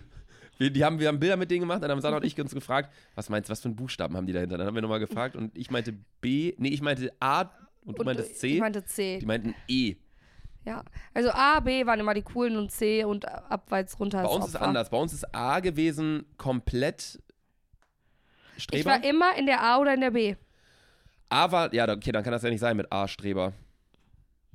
[0.58, 2.52] Wir, die haben, wir haben Bilder mit denen gemacht, dann haben Sarah und ich uns
[2.52, 4.58] gefragt, was meinst du, was für einen Buchstaben haben die dahinter?
[4.58, 7.42] Dann haben wir nochmal gefragt und ich meinte B, nee, ich meinte A
[7.84, 8.54] Und du Und meintest C?
[8.54, 9.18] Ich meinte C.
[9.20, 9.96] die meinten E.
[10.64, 10.82] Ja.
[11.14, 14.46] Also A, B waren immer die coolen und C und abwärts runter Bei ist uns
[14.48, 14.66] ist Opfer.
[14.66, 14.90] anders.
[14.90, 17.20] Bei uns ist A gewesen komplett
[18.56, 18.90] Ich Streber.
[18.90, 20.34] war immer in der A oder in der B.
[21.30, 23.52] A war, ja, okay, dann kann das ja nicht sein mit A Streber.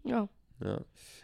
[0.04, 0.28] Ja.
[0.64, 0.80] Ja.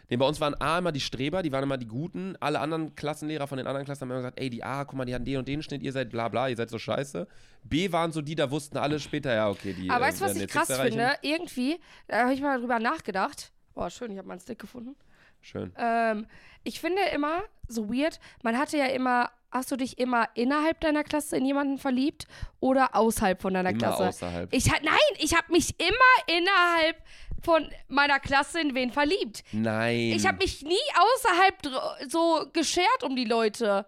[0.08, 2.36] Nee, bei uns waren A immer die Streber, die waren immer die Guten.
[2.40, 5.04] Alle anderen Klassenlehrer von den anderen Klassen haben immer gesagt, ey, die A, guck mal,
[5.04, 7.28] die hatten den und den Schnitt, ihr seid bla bla, ihr seid so scheiße.
[7.62, 9.88] B waren so die, da wussten alle später, ja, okay, die.
[9.88, 11.12] Aber äh, weißt du, was ich krass finde?
[11.22, 11.78] Irgendwie,
[12.08, 13.52] da habe ich mal drüber nachgedacht.
[13.74, 14.96] Boah, schön, ich habe meinen Stick gefunden.
[15.40, 15.72] Schön.
[15.78, 16.26] Ähm,
[16.64, 21.02] ich finde immer so weird, man hatte ja immer, hast du dich immer innerhalb deiner
[21.04, 22.26] Klasse in jemanden verliebt
[22.60, 24.08] oder außerhalb von deiner Immer Klasse?
[24.08, 24.52] außerhalb.
[24.52, 26.96] Ich nein, ich habe mich immer innerhalb
[27.42, 29.44] von meiner Klasse in wen verliebt.
[29.52, 30.12] Nein.
[30.14, 33.86] Ich habe mich nie außerhalb so geschert um die Leute.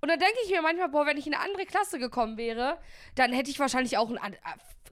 [0.00, 2.78] Und dann denke ich mir manchmal, boah, wenn ich in eine andere Klasse gekommen wäre,
[3.14, 4.36] dann hätte ich wahrscheinlich auch einen an, äh,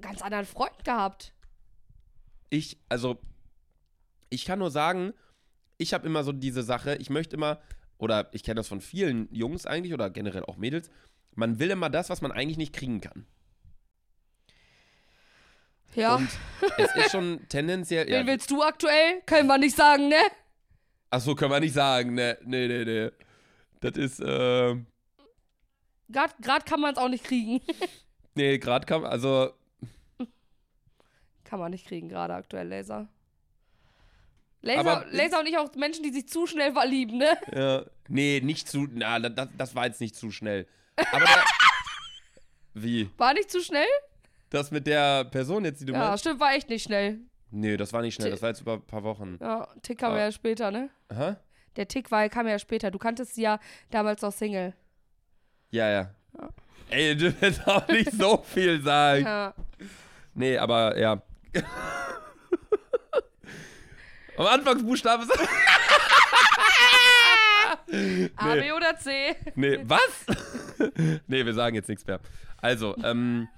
[0.01, 1.33] ganz anderen Freund gehabt.
[2.53, 3.19] Ich, also,
[4.29, 5.15] ich kann nur sagen,
[5.79, 7.63] ich habe immer so diese Sache, ich möchte immer,
[7.97, 10.91] oder ich kenne das von vielen Jungs eigentlich oder generell auch Mädels,
[11.35, 13.27] man will immer das, was man eigentlich nicht kriegen kann.
[15.95, 16.17] Ja.
[16.17, 16.29] Und
[16.77, 18.07] es ist schon tendenziell.
[18.07, 19.23] Wen Ja, willst du aktuell?
[19.25, 20.21] Können wir nicht sagen, ne?
[21.09, 23.11] achso, können wir nicht sagen, ne, nee, nee, nee.
[23.81, 24.77] Das ist, äh,
[26.11, 27.63] Gerade kann man es auch nicht kriegen.
[28.35, 29.53] nee, gerade kam, also,
[31.53, 33.09] kann man nicht kriegen, gerade aktuell, Laser.
[34.63, 37.37] Laser, Laser und ich auch Menschen, die sich zu schnell verlieben, ne?
[37.55, 40.67] ja, nee, nicht zu, na, das, das war jetzt nicht zu schnell.
[41.13, 41.45] Aber der,
[42.73, 43.11] wie?
[43.19, 43.85] War nicht zu schnell?
[44.49, 46.21] Das mit der Person jetzt, die du Ja, meinst?
[46.25, 47.19] stimmt, war echt nicht schnell.
[47.51, 49.37] Nee, das war nicht schnell, das war jetzt über ein paar Wochen.
[49.43, 50.21] Ja, Tick kam Ah.
[50.21, 50.89] ja später, ne?
[51.11, 51.37] Aha.
[51.77, 52.91] Der Tick war, kam ja später.
[52.91, 53.59] Du kanntest sie ja
[53.91, 54.73] damals noch Single.
[55.71, 56.15] Ja, ja.
[56.89, 59.25] Ey, du willst auch nicht so viel sagen.
[59.27, 59.55] Ja.
[60.33, 61.21] Nee, aber ja.
[64.37, 65.33] Am Anfangsbuchstabe ist.
[68.37, 69.11] A, B oder C?
[69.55, 70.27] Nee, was?
[71.27, 72.21] nee, wir sagen jetzt nichts mehr.
[72.59, 73.49] Also, ähm,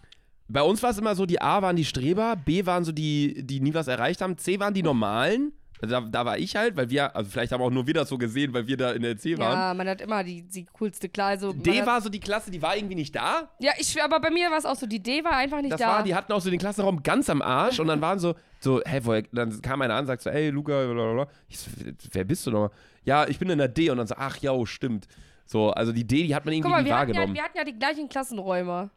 [0.48, 3.46] bei uns war es immer so, die A waren die Streber, B waren so die,
[3.46, 5.52] die nie was erreicht haben, C waren die Normalen.
[5.82, 8.08] Also da, da war ich halt, weil wir, also vielleicht haben auch nur wir das
[8.08, 9.52] so gesehen, weil wir da in der C waren.
[9.52, 11.46] Ja, man hat immer die, die coolste Klasse.
[11.48, 13.50] Also D war so die Klasse, die war irgendwie nicht da.
[13.58, 14.86] Ja, ich, aber bei mir war es auch so.
[14.86, 15.88] Die D war einfach nicht Das da.
[15.88, 18.80] war, die hatten auch so den Klassenraum ganz am Arsch und dann waren so, so,
[18.84, 21.26] hä, woher, dann kam einer an und sagt so, ey, Luca, blablabla.
[21.48, 21.70] Ich so,
[22.12, 22.70] wer bist du nochmal?
[23.02, 25.06] Ja, ich bin in der D und dann so, ach ja, stimmt.
[25.44, 27.34] So, also die D, die hat man irgendwie Guck mal, nie hatten, ja, wahrgenommen.
[27.34, 28.90] wir hatten ja die gleichen Klassenräume.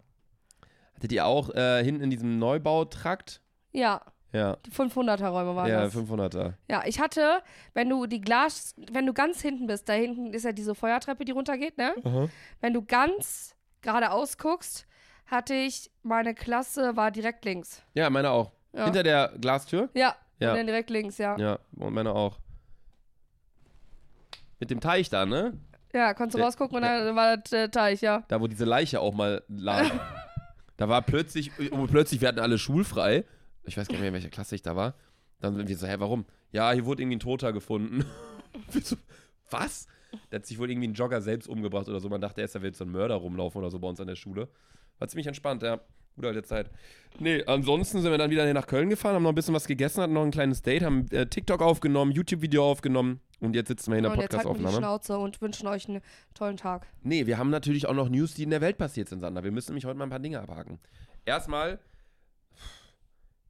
[0.95, 3.41] Hattet ihr auch äh, hinten in diesem Neubautrakt?
[3.73, 4.01] Ja,
[4.33, 4.57] Ja.
[4.65, 5.95] die 500er-Räume waren Ja, das.
[5.95, 6.53] 500er.
[6.69, 7.41] Ja, ich hatte,
[7.73, 11.23] wenn du die Glas, wenn du ganz hinten bist, da hinten ist ja diese Feuertreppe,
[11.25, 12.29] die runtergeht, ne?
[12.59, 14.85] Wenn du ganz geradeaus guckst,
[15.27, 17.83] hatte ich, meine Klasse war direkt links.
[17.93, 18.51] Ja, meine auch.
[18.73, 18.85] Ja.
[18.85, 19.89] Hinter der Glastür?
[19.93, 20.51] Ja, Ja.
[20.51, 21.37] und dann direkt links, ja.
[21.37, 22.37] Ja, Ja, und meine auch.
[24.59, 25.53] Mit dem Teich da, ne?
[26.15, 28.23] konntest du Der- rausgucken und dann war das äh, Teich, ja.
[28.27, 29.83] Da, wo diese Leiche auch mal lag.
[30.77, 33.23] da war plötzlich, oh, plötzlich, wir hatten alle schulfrei.
[33.67, 34.95] Ich weiß gar nicht mehr, in welcher Klasse ich da war.
[35.39, 36.25] Dann sind wir so, hä, warum?
[36.51, 38.05] Ja, hier wurde irgendwie ein Toter gefunden.
[39.49, 39.87] Was?
[40.31, 42.09] Der hat sich wohl irgendwie ein Jogger selbst umgebracht oder so.
[42.09, 44.15] Man dachte erst, da wird so ein Mörder rumlaufen oder so bei uns an der
[44.15, 44.47] Schule.
[44.99, 45.79] War ziemlich entspannt, ja.
[46.15, 46.71] Gute alte Zeit.
[47.19, 49.67] Nee, ansonsten sind wir dann wieder hier nach Köln gefahren, haben noch ein bisschen was
[49.67, 53.91] gegessen, hatten noch ein kleines Date, haben äh, TikTok aufgenommen, YouTube-Video aufgenommen und jetzt sitzen
[53.91, 54.77] wir hier in der halten wir die Podcast-Aufnahme.
[54.77, 56.01] Schnauze und wünschen euch einen
[56.33, 56.87] tollen Tag.
[57.03, 59.43] Nee, wir haben natürlich auch noch News, die in der Welt passiert sind, Sander.
[59.43, 60.79] Wir müssen nämlich heute mal ein paar Dinge abhaken.
[61.23, 61.79] Erstmal,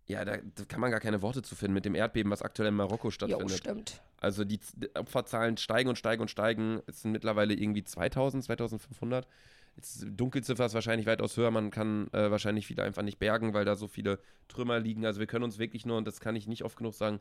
[0.08, 2.70] ja, da, da kann man gar keine Worte zu finden mit dem Erdbeben, was aktuell
[2.70, 3.58] in Marokko Jo, stattfindet.
[3.58, 4.02] stimmt.
[4.22, 4.60] also die
[4.96, 6.82] Opferzahlen steigen und steigen und steigen.
[6.88, 9.28] Es sind mittlerweile irgendwie 2000, 2500.
[9.76, 11.52] Jetzt Dunkelziffer ist wahrscheinlich weitaus höher.
[11.52, 15.06] Man kann äh, wahrscheinlich viele einfach nicht bergen, weil da so viele Trümmer liegen.
[15.06, 17.20] Also wir können uns wirklich nur, und das kann ich nicht oft genug sagen,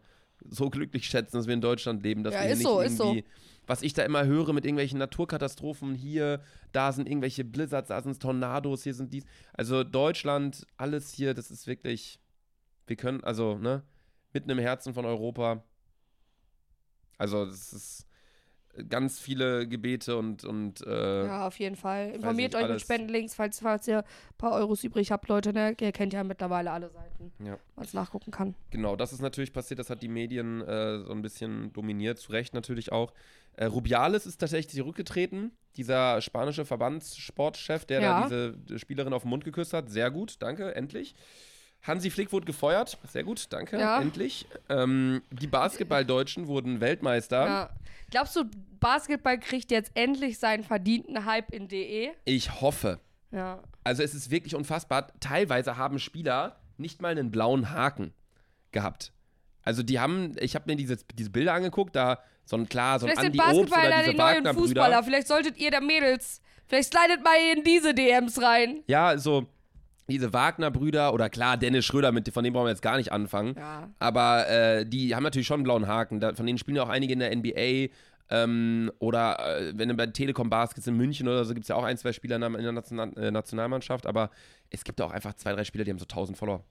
[0.49, 3.05] so glücklich schätzen, dass wir in Deutschland leben, dass Ja, wir nicht so, ist so.
[3.05, 3.24] irgendwie,
[3.66, 6.41] was ich da immer höre mit irgendwelchen Naturkatastrophen hier,
[6.72, 9.24] da sind irgendwelche Blizzards, da sind Tornados, hier sind dies.
[9.55, 12.18] Also Deutschland, alles hier, das ist wirklich,
[12.87, 13.82] wir können, also, ne,
[14.32, 15.62] mitten im Herzen von Europa.
[17.18, 18.07] Also, das ist
[18.91, 22.11] ganz viele Gebete und, und äh, Ja, auf jeden Fall.
[22.11, 24.05] Informiert euch mit alles- Spendenlinks, falls, falls ihr ein
[24.37, 25.55] paar Euros übrig habt, Leute.
[25.55, 25.74] Ne?
[25.80, 27.59] Ihr kennt ja mittlerweile alle Seiten, Ja.
[27.74, 28.55] man es nachgucken kann.
[28.70, 32.32] Genau, das ist natürlich passiert, das hat die Medien äh, so ein bisschen dominiert, zu
[32.32, 33.14] Recht natürlich auch.
[33.55, 38.28] Äh, Rubiales ist tatsächlich zurückgetreten, dieser spanische Verbandssportchef, der Ja.
[38.28, 39.89] da diese Spielerin auf den Mund geküsst hat.
[39.89, 41.14] Sehr gut, danke, endlich.
[41.83, 44.01] Hansi Flick wurde gefeuert, sehr gut, danke, Ja.
[44.01, 44.47] endlich.
[44.68, 47.47] Ähm, die Basketballdeutschen wurden Weltmeister.
[47.47, 47.70] Ja.
[48.11, 48.45] Glaubst du,
[48.81, 52.11] Basketball kriegt jetzt endlich seinen verdienten Hype in DE?
[52.24, 53.01] Ich hoffe.
[53.31, 53.61] Ja.
[53.85, 55.09] Also es ist wirklich unfassbar.
[55.20, 58.12] Teilweise haben Spieler nicht mal einen blauen Haken.
[58.72, 59.12] gehabt.
[59.62, 63.07] Also die haben, ich habe mir diese, diese Bilder angeguckt, da so ein klar, so
[63.07, 65.03] ein Vielleicht sind Andi Obst oder diese die neuen Fußballer.
[65.03, 68.83] Vielleicht solltet ihr da Mädels, vielleicht slidet mal in diese DMs rein.
[68.87, 69.47] Ja, so
[70.09, 73.54] diese Wagner-Brüder oder klar, Dennis Schröder, mit, von dem brauchen wir jetzt gar nicht anfangen.
[73.57, 73.90] Ja.
[73.98, 76.20] Aber äh, die haben natürlich schon einen blauen Haken.
[76.20, 77.92] Da, von denen spielen ja auch einige in der NBA.
[78.28, 81.76] Ähm, oder äh, wenn du bei Telekom Baskets in München oder so, gibt es ja
[81.76, 84.07] auch ein, zwei Spieler in der, in der Nation äh, Nationalmannschaft.
[84.07, 84.30] Aber
[84.70, 86.64] es gibt auch einfach zwei, drei Spieler, die haben so 1000 Follower.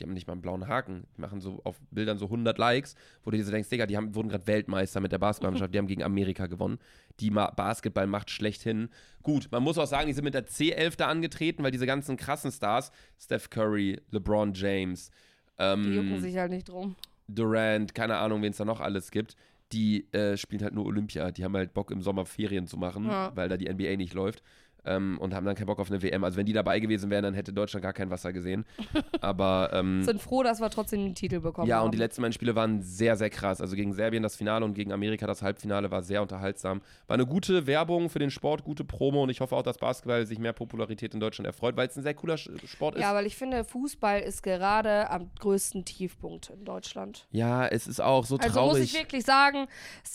[0.00, 1.04] Die haben nicht mal einen blauen Haken.
[1.16, 3.96] Die machen so auf Bildern so 100 Likes, wo du dir so denkst, Digga, die
[3.96, 5.74] haben, wurden gerade Weltmeister mit der Basketballmannschaft.
[5.74, 6.78] Die haben gegen Amerika gewonnen.
[7.20, 8.88] Die Ma Basketballmacht schlechthin.
[9.22, 12.16] Gut, man muss auch sagen, die sind mit der C11 da angetreten, weil diese ganzen
[12.16, 15.10] krassen Stars, Steph Curry, LeBron James,
[15.58, 16.96] Die ähm, jucken sich halt nicht drum.
[17.28, 19.36] Durant, keine Ahnung, wen es da noch alles gibt,
[19.72, 21.30] die äh, spielen halt nur Olympia.
[21.30, 23.30] Die haben halt Bock im Sommer Ferien zu machen, Ja.
[23.36, 24.42] weil da die NBA nicht läuft.
[24.84, 26.24] Ähm, und haben dann keinen Bock auf eine WM.
[26.24, 28.64] Also wenn die dabei gewesen wären, dann hätte Deutschland gar kein Wasser gesehen.
[29.20, 31.86] Aber ähm, Sind froh, dass wir trotzdem den Titel bekommen ja, haben.
[31.86, 33.60] und die letzten beiden Spiele waren sehr, sehr krass.
[33.60, 36.80] Also gegen Serbien das Finale und gegen Amerika das Halbfinale war sehr unterhaltsam.
[37.06, 40.26] War eine gute Werbung für den Sport, gute Promo und ich hoffe auch, dass Basketball
[40.26, 43.00] sich mehr Popularität in Deutschland erfreut, weil es ein sehr cooler Sport ist.
[43.00, 47.26] Ja, weil ich finde, Fußball ist gerade am größten Tiefpunkt in Deutschland.
[47.30, 48.84] Ja, es ist auch so Also muss traurig.
[48.84, 49.66] ich wirklich sagen,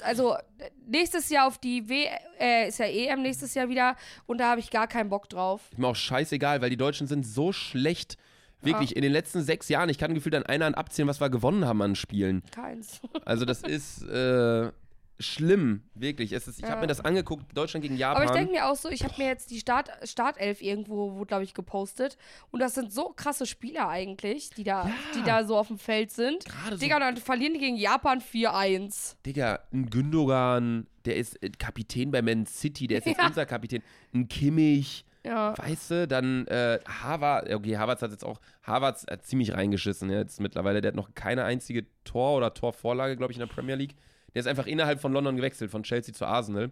[0.04, 2.06] also äh, nächstes Jahr auf die W,
[2.40, 3.96] äh, ist ja EM nächstes Jahr wieder
[4.26, 5.68] und da habe ich gar keinen Bock drauf.
[5.72, 8.18] Ist mir auch scheißegal, weil die Deutschen sind so schlecht.
[8.62, 11.30] Wirklich, in den letzten sechs Jahren, ich kann gefühlt an einer Hand abzählen, was wir
[11.30, 12.42] gewonnen haben an Spielen.
[12.52, 13.02] Keins.
[13.26, 14.72] Also das ist äh,
[15.20, 16.32] schlimm, wirklich.
[16.34, 16.82] Es ist, ich habe Ja.
[16.82, 18.22] mir das angeguckt, Deutschland gegen Japan.
[18.24, 21.44] Aber ich denke mir auch so, ich habe mir jetzt die Start, Startelf irgendwo, glaube
[21.44, 22.18] ich, gepostet.
[22.52, 26.12] Und das sind so krasse Spieler eigentlich, die da, die da so auf dem Feld
[26.12, 26.46] sind.
[26.46, 29.16] Gerade so, Digga, und dann verlieren die gegen Japan 4-1.
[29.26, 33.28] Digga, ein Gündogan, der ist äh, Kapitän bei Man City, der ist jetzt Ja.
[33.28, 33.82] unser Kapitän.
[34.14, 35.58] Ein Kimmich, Ja.
[35.58, 40.40] weißt du, dann äh, Harvard, okay, Harvards hat jetzt auch, Harvards hat ziemlich reingeschissen jetzt
[40.40, 40.82] mittlerweile.
[40.82, 43.96] Der hat noch keine einzige Tor- oder Torvorlage, glaube ich, in der Premier League.
[44.36, 46.72] Der ist einfach innerhalb von London gewechselt, von Chelsea zu Arsenal.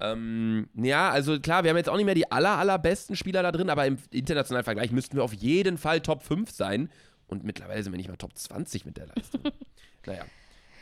[0.00, 3.52] Ähm, ja, also klar, wir haben jetzt auch nicht mehr die aller, allerbesten Spieler da
[3.52, 6.90] drin, aber im internationalen Vergleich müssten wir auf jeden Fall Top 5 sein.
[7.26, 9.42] Und mittlerweile sind wir nicht mal Top 20 mit der Leistung.
[10.06, 10.24] naja.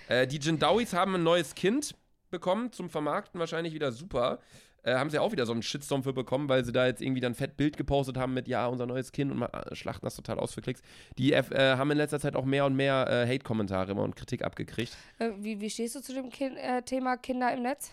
[0.09, 1.95] Äh, die Jindawis haben ein neues Kind
[2.31, 4.41] bekommen, zum Vermarkten wahrscheinlich wieder super.
[4.87, 7.21] Äh, haben sie auch wieder so einen Shitstorm für bekommen, weil sie da jetzt irgendwie
[7.21, 10.15] dann fett Bild gepostet haben mit, ja, unser neues Kind und ma- äh, schlachten das
[10.15, 10.81] total aus für Klicks.
[11.19, 11.43] Die äh,
[11.77, 14.97] haben in letzter Zeit auch mehr und mehr äh, Hate-Kommentare immer und Kritik abgekriegt.
[15.19, 17.91] Äh, wie, wie stehst du zu dem kind, Thema Kinder im Netz?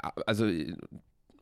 [0.00, 0.46] Ja, Also,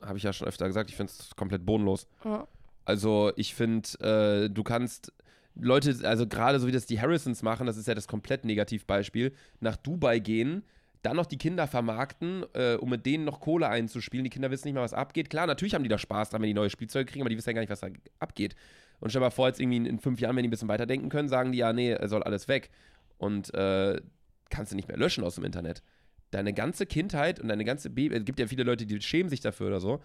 [0.05, 2.07] habe ich ja schon öfter gesagt, ich finde es komplett bodenlos.
[2.25, 2.47] Ja.
[2.85, 5.13] Also ich finde, du kannst
[5.55, 9.33] Leute, also gerade so wie das die Harrisons machen, das ist ja das komplett Negativbeispiel,
[9.61, 10.65] nach Dubai gehen,
[11.03, 14.25] dann noch die Kinder vermarkten, äh, um mit denen noch Kohle einzuspielen.
[14.25, 15.31] Die Kinder wissen nicht mal, was abgeht.
[15.31, 17.51] Klar, natürlich haben die da Spaß dran, wenn die neue Spielzeuge kriegen, aber die wissen
[17.51, 17.89] ja gar nicht, was da
[18.21, 18.55] abgeht.
[19.01, 21.09] Und stell dir mal vor, jetzt irgendwie in, fünf Jahren, wenn die ein bisschen weiterdenken
[21.09, 22.71] können, sagen die, ja, nee, soll alles weg.
[23.19, 24.01] Und äh,
[24.49, 25.83] kannst du nicht mehr löschen aus dem Internet.
[26.31, 29.41] Deine ganze Kindheit und deine ganze Baby, es gibt ja viele Leute, die schämen sich
[29.41, 30.01] dafür oder so.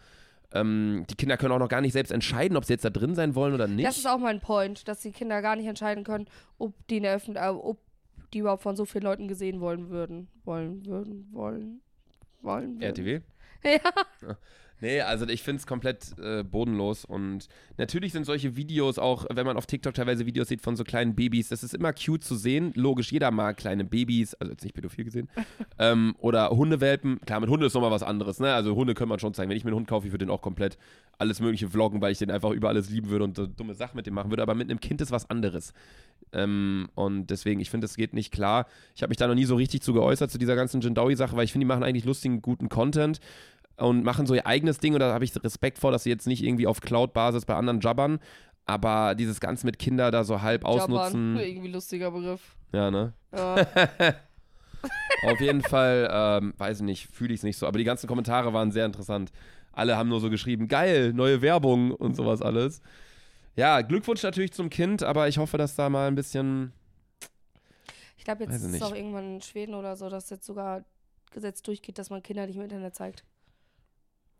[0.54, 3.16] Ähm, die Kinder können auch noch gar nicht selbst entscheiden, ob sie jetzt da drin
[3.16, 3.86] sein wollen oder nicht.
[3.86, 6.26] Das ist auch mein Point, dass die Kinder gar nicht entscheiden können,
[6.58, 7.80] ob die in der Öffn äh, ob
[8.34, 10.28] die überhaupt von so vielen Leuten gesehen wollen würden.
[10.44, 11.82] Wollen, würden, wollen,
[12.42, 12.80] wollen.
[12.80, 12.82] Würden.
[12.82, 13.22] RTW?
[13.64, 14.38] Ja.
[14.80, 17.48] Nee, also ich finde es komplett äh, bodenlos und
[17.78, 21.16] natürlich sind solche Videos auch, wenn man auf TikTok teilweise Videos sieht von so kleinen
[21.16, 22.74] Babys, das ist immer cute zu sehen.
[22.76, 25.30] Logisch, jeder mag kleine Babys, also jetzt nicht pädophil gesehen.
[25.80, 27.20] ähm, oder Hundewelpen.
[27.22, 28.54] Klar, mit Hunde ist nochmal was anderes, ne?
[28.54, 29.50] Also Hunde können man schon zeigen.
[29.50, 30.78] Wenn ich mir einen Hund kaufe, ich würde den auch komplett
[31.18, 33.96] alles mögliche vloggen, weil ich den einfach über alles lieben würde und äh, dumme Sachen
[33.96, 34.44] mit dem machen würde.
[34.44, 35.74] Aber mit einem Kind ist was anderes.
[36.34, 38.68] Ähm, und deswegen, ich finde, es geht nicht klar.
[38.96, 41.46] Ich habe mich da noch nie so richtig zu geäußert zu dieser ganzen Jindawi-Sache, weil
[41.46, 43.20] ich finde, die machen eigentlich lustigen, guten Content
[43.78, 46.28] und machen so ihr eigenes Ding und da habe ich Respekt vor, dass sie jetzt
[46.28, 48.20] nicht irgendwie auf Cloud-Basis bei anderen jabbern,
[48.66, 50.82] aber dieses Ganze mit Kinder da so halb Japan.
[50.82, 51.38] ausnutzen.
[51.40, 52.56] Irgendwie lustiger Begriff.
[52.74, 53.14] Ja, ne?
[53.34, 53.56] Ja.
[55.24, 57.66] Auf jeden Fall, ähm, weiß ich nicht, fühle ich es nicht so.
[57.66, 59.32] Aber die ganzen Kommentare waren sehr interessant.
[59.72, 62.82] Alle haben nur so geschrieben, geil, neue Werbung und sowas alles.
[63.56, 66.74] Ja, Glückwunsch natürlich zum Kind, aber ich hoffe, dass da mal ein bisschen.
[68.18, 70.84] Ich glaube, jetzt ist es auch irgendwann in Schweden oder so, dass jetzt sogar
[71.32, 73.24] Gesetz durchgeht, dass man Kinder nicht im Internet zeigt.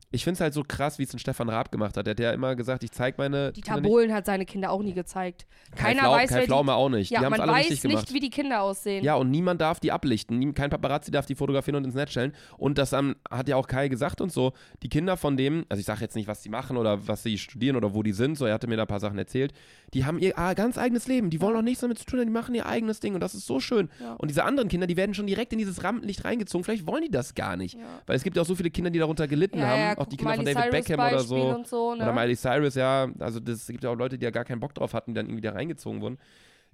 [0.10, 2.06] Ich finde es halt so krass, wie es ein Stefan Raab gemacht hat.
[2.08, 3.52] Der hat ja immer gesagt, ich zeige meine.
[3.52, 3.68] Die nicht.
[3.68, 5.46] Tabolen hat seine Kinder auch nie gezeigt.
[5.76, 7.12] Keiner Flau, weiß, Kai Pflaume auch nicht.
[7.12, 8.14] Ja, die man alle weiß richtig nicht, gemacht.
[8.14, 9.04] wie die Kinder aussehen.
[9.04, 10.54] Ja, und niemand darf die ablichten.
[10.54, 12.34] Kein Paparazzi darf die fotografieren und ins Netz stellen.
[12.58, 14.54] Und das ähm, hat ja auch Kai gesagt und so.
[14.82, 17.38] Die Kinder von dem, also ich sage jetzt nicht, was sie machen oder was sie
[17.38, 19.52] studieren oder wo die sind, so er hatte mir da ein paar Sachen erzählt.
[19.94, 21.30] Die haben ihr ah, ganz eigenes Leben.
[21.30, 22.28] Die wollen auch nichts damit zu tun haben.
[22.28, 23.90] Die machen ihr eigenes Ding und das ist so schön.
[24.00, 24.14] Ja.
[24.14, 26.64] Und diese anderen Kinder, die werden schon direkt in dieses Rampenlicht reingezogen.
[26.64, 27.76] Vielleicht wollen die das gar nicht.
[27.76, 27.82] Ja.
[28.06, 29.97] Weil es gibt ja auch so viele Kinder, die darunter gelitten haben.
[29.98, 31.64] Auch die Kinder von Miley David Cyrus Beckham oder so.
[31.64, 32.04] So ne?
[32.04, 33.10] Oder Miley Cyrus, ja.
[33.20, 35.28] Also das gibt ja auch Leute, die ja gar keinen Bock drauf hatten, die dann
[35.28, 36.18] irgendwie da reingezogen wurden.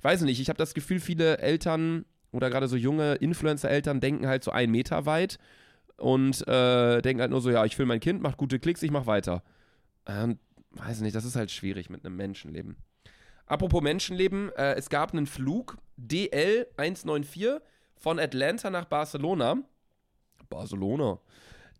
[0.01, 4.43] weiß nicht, ich habe das Gefühl, viele Eltern oder gerade so junge Influencer-Eltern denken halt
[4.43, 5.38] so einen Meter weit
[5.97, 8.91] und äh, denken halt nur so, ja, ich will mein Kind, macht gute Klicks, ich
[8.91, 9.43] mach weiter.
[10.05, 10.39] Ähm,
[10.71, 12.76] weiß nicht, das ist halt schwierig mit einem Menschenleben.
[13.45, 17.61] Apropos Menschenleben, äh, es gab einen Flug DL 194
[17.95, 19.57] von Atlanta nach Barcelona.
[20.49, 21.19] Barcelona.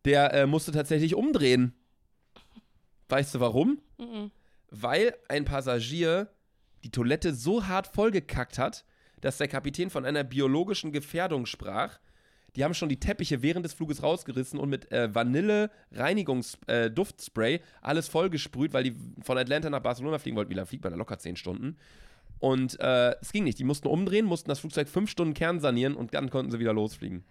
[0.06, 1.74] Der äh, musste tatsächlich umdrehen.
[3.10, 3.80] Weißt du warum?
[3.98, 4.32] Mhm.
[4.70, 6.30] Weil ein Passagier
[6.84, 8.84] die Toilette so hart vollgekackt hat,
[9.22, 12.00] dass der Kapitän von einer biologischen Gefährdung sprach.
[12.56, 18.74] Die haben schon die Teppiche während des Fluges rausgerissen und mit äh, Vanille-Reinigungs-Duftspray alles vollgesprüht,
[18.74, 20.52] weil die von Atlanta nach Barcelona fliegen wollten.
[20.52, 20.98] Wie lange fliegt man da?
[20.98, 21.78] Locker 10 Stunden.
[22.40, 23.58] Und äh, es ging nicht.
[23.58, 26.74] Die mussten umdrehen, mussten das Flugzeug 5 Stunden Kern sanieren und dann konnten sie wieder
[26.74, 27.24] losfliegen.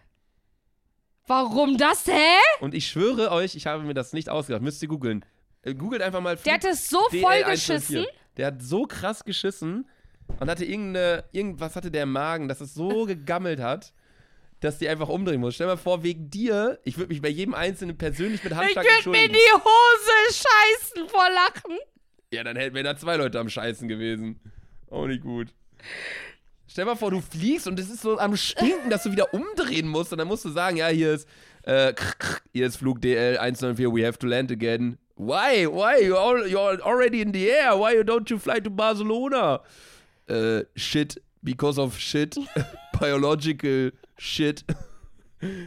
[1.27, 2.37] Warum das, hä?
[2.61, 4.63] Und ich schwöre euch, ich habe mir das nicht ausgedacht.
[4.63, 5.25] Müsst ihr googeln.
[5.63, 7.51] Äh, googelt einfach mal Der hat es so voll 104.
[7.53, 8.07] geschissen.
[8.37, 9.89] Der hat so krass geschissen
[10.41, 13.93] und hatte irgendeine, irgendwas hatte der im Magen, dass es so gegammelt hat,
[14.61, 15.55] dass die einfach umdrehen muss.
[15.55, 18.59] Stell dir mal vor, wegen dir, ich würde mich bei jedem Einzelnen persönlich mit Ich
[18.59, 19.35] Handschlag würde mir in entschuldigen.
[19.35, 21.79] die Hose scheißen vor Lachen.
[22.33, 24.41] Ja, dann hätten wir da zwei Leute am Scheißen gewesen.
[24.91, 25.49] Auch nicht gut.
[26.73, 29.35] Stell dir mal vor, du fliegst und es ist so am Stinken, dass du wieder
[29.35, 31.29] umdrehen musst und dann musst du sagen, ja, hier ist,
[31.65, 31.93] äh,
[32.55, 34.97] hier ist Flug DL 194, we have to land again.
[35.17, 35.67] Why?
[35.67, 36.03] Why?
[36.03, 37.79] You're, all, you're already in the air.
[37.79, 39.61] Why don't you fly to Barcelona?
[40.31, 42.39] Äh, shit, because of shit.
[42.99, 44.65] Biological shit.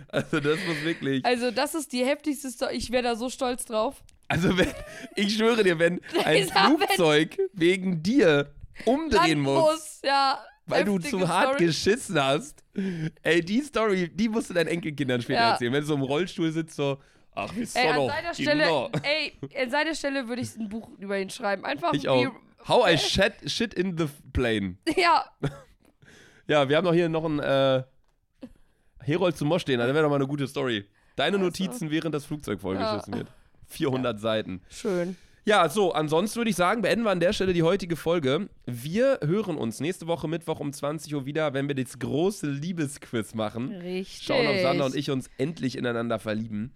[0.07, 1.25] Also das muss wirklich.
[1.25, 2.77] Also, das ist die heftigste Story.
[2.77, 4.01] Ich wäre da so stolz drauf.
[4.29, 4.71] Also wenn,
[5.17, 8.53] ich schwöre dir, wenn ein Flugzeug wegen dir
[8.85, 10.39] umdrehen Landen muss, ja.
[10.67, 11.65] Weil du zu hart Story.
[11.65, 12.63] geschissen hast,
[13.23, 15.51] ey, die Story, die musst du deinen Enkelkindern später Ja.
[15.51, 15.73] erzählen.
[15.73, 16.97] Wenn du so im Rollstuhl sitzt, so,
[17.33, 18.33] ach, wisst Ey, ihr an seiner.
[18.33, 21.65] Stelle, ey, an seiner Stelle würde ich ein Buch über ihn schreiben.
[21.65, 22.25] Einfach Ich wie- auch.
[22.67, 24.77] How I shit, shit in the plane.
[24.97, 25.25] Ja,
[26.47, 27.83] Ja, wir haben noch hier noch einen äh,
[29.01, 30.85] Herold zu Mosch stehen, das wäre doch mal eine gute Story.
[31.15, 31.45] Deine Also.
[31.45, 33.27] Notizen, während das Flugzeug vollgeschissen wird.
[33.67, 34.61] 400 Seiten.
[34.69, 35.15] schön.
[35.47, 38.49] Ja, so, ansonsten würde ich sagen, beenden wir an der Stelle die heutige Folge.
[38.65, 43.35] Wir hören uns nächste Woche Mittwoch um 20 Uhr wieder, wenn wir das große Liebesquiz
[43.35, 43.69] machen.
[43.71, 44.23] Richtig.
[44.25, 46.73] Schauen, ob Sander und ich uns endlich ineinander verlieben.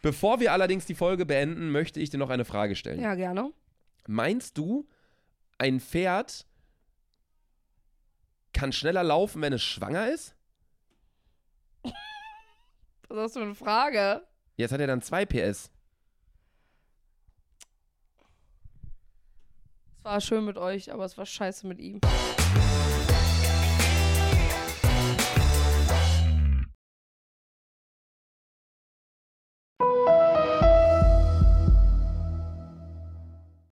[0.00, 3.02] Bevor wir allerdings die Folge beenden, möchte ich dir noch eine Frage stellen.
[3.02, 3.52] Ja, gerne.
[4.06, 4.88] Meinst du,
[5.58, 6.46] ein Pferd
[8.54, 10.34] kann schneller laufen, wenn es schwanger ist?
[13.08, 14.22] Was hast du für eine Frage?
[14.56, 15.70] Jetzt hat er dann 2 PS.
[20.06, 22.00] War schön mit euch, aber es war scheiße mit ihm.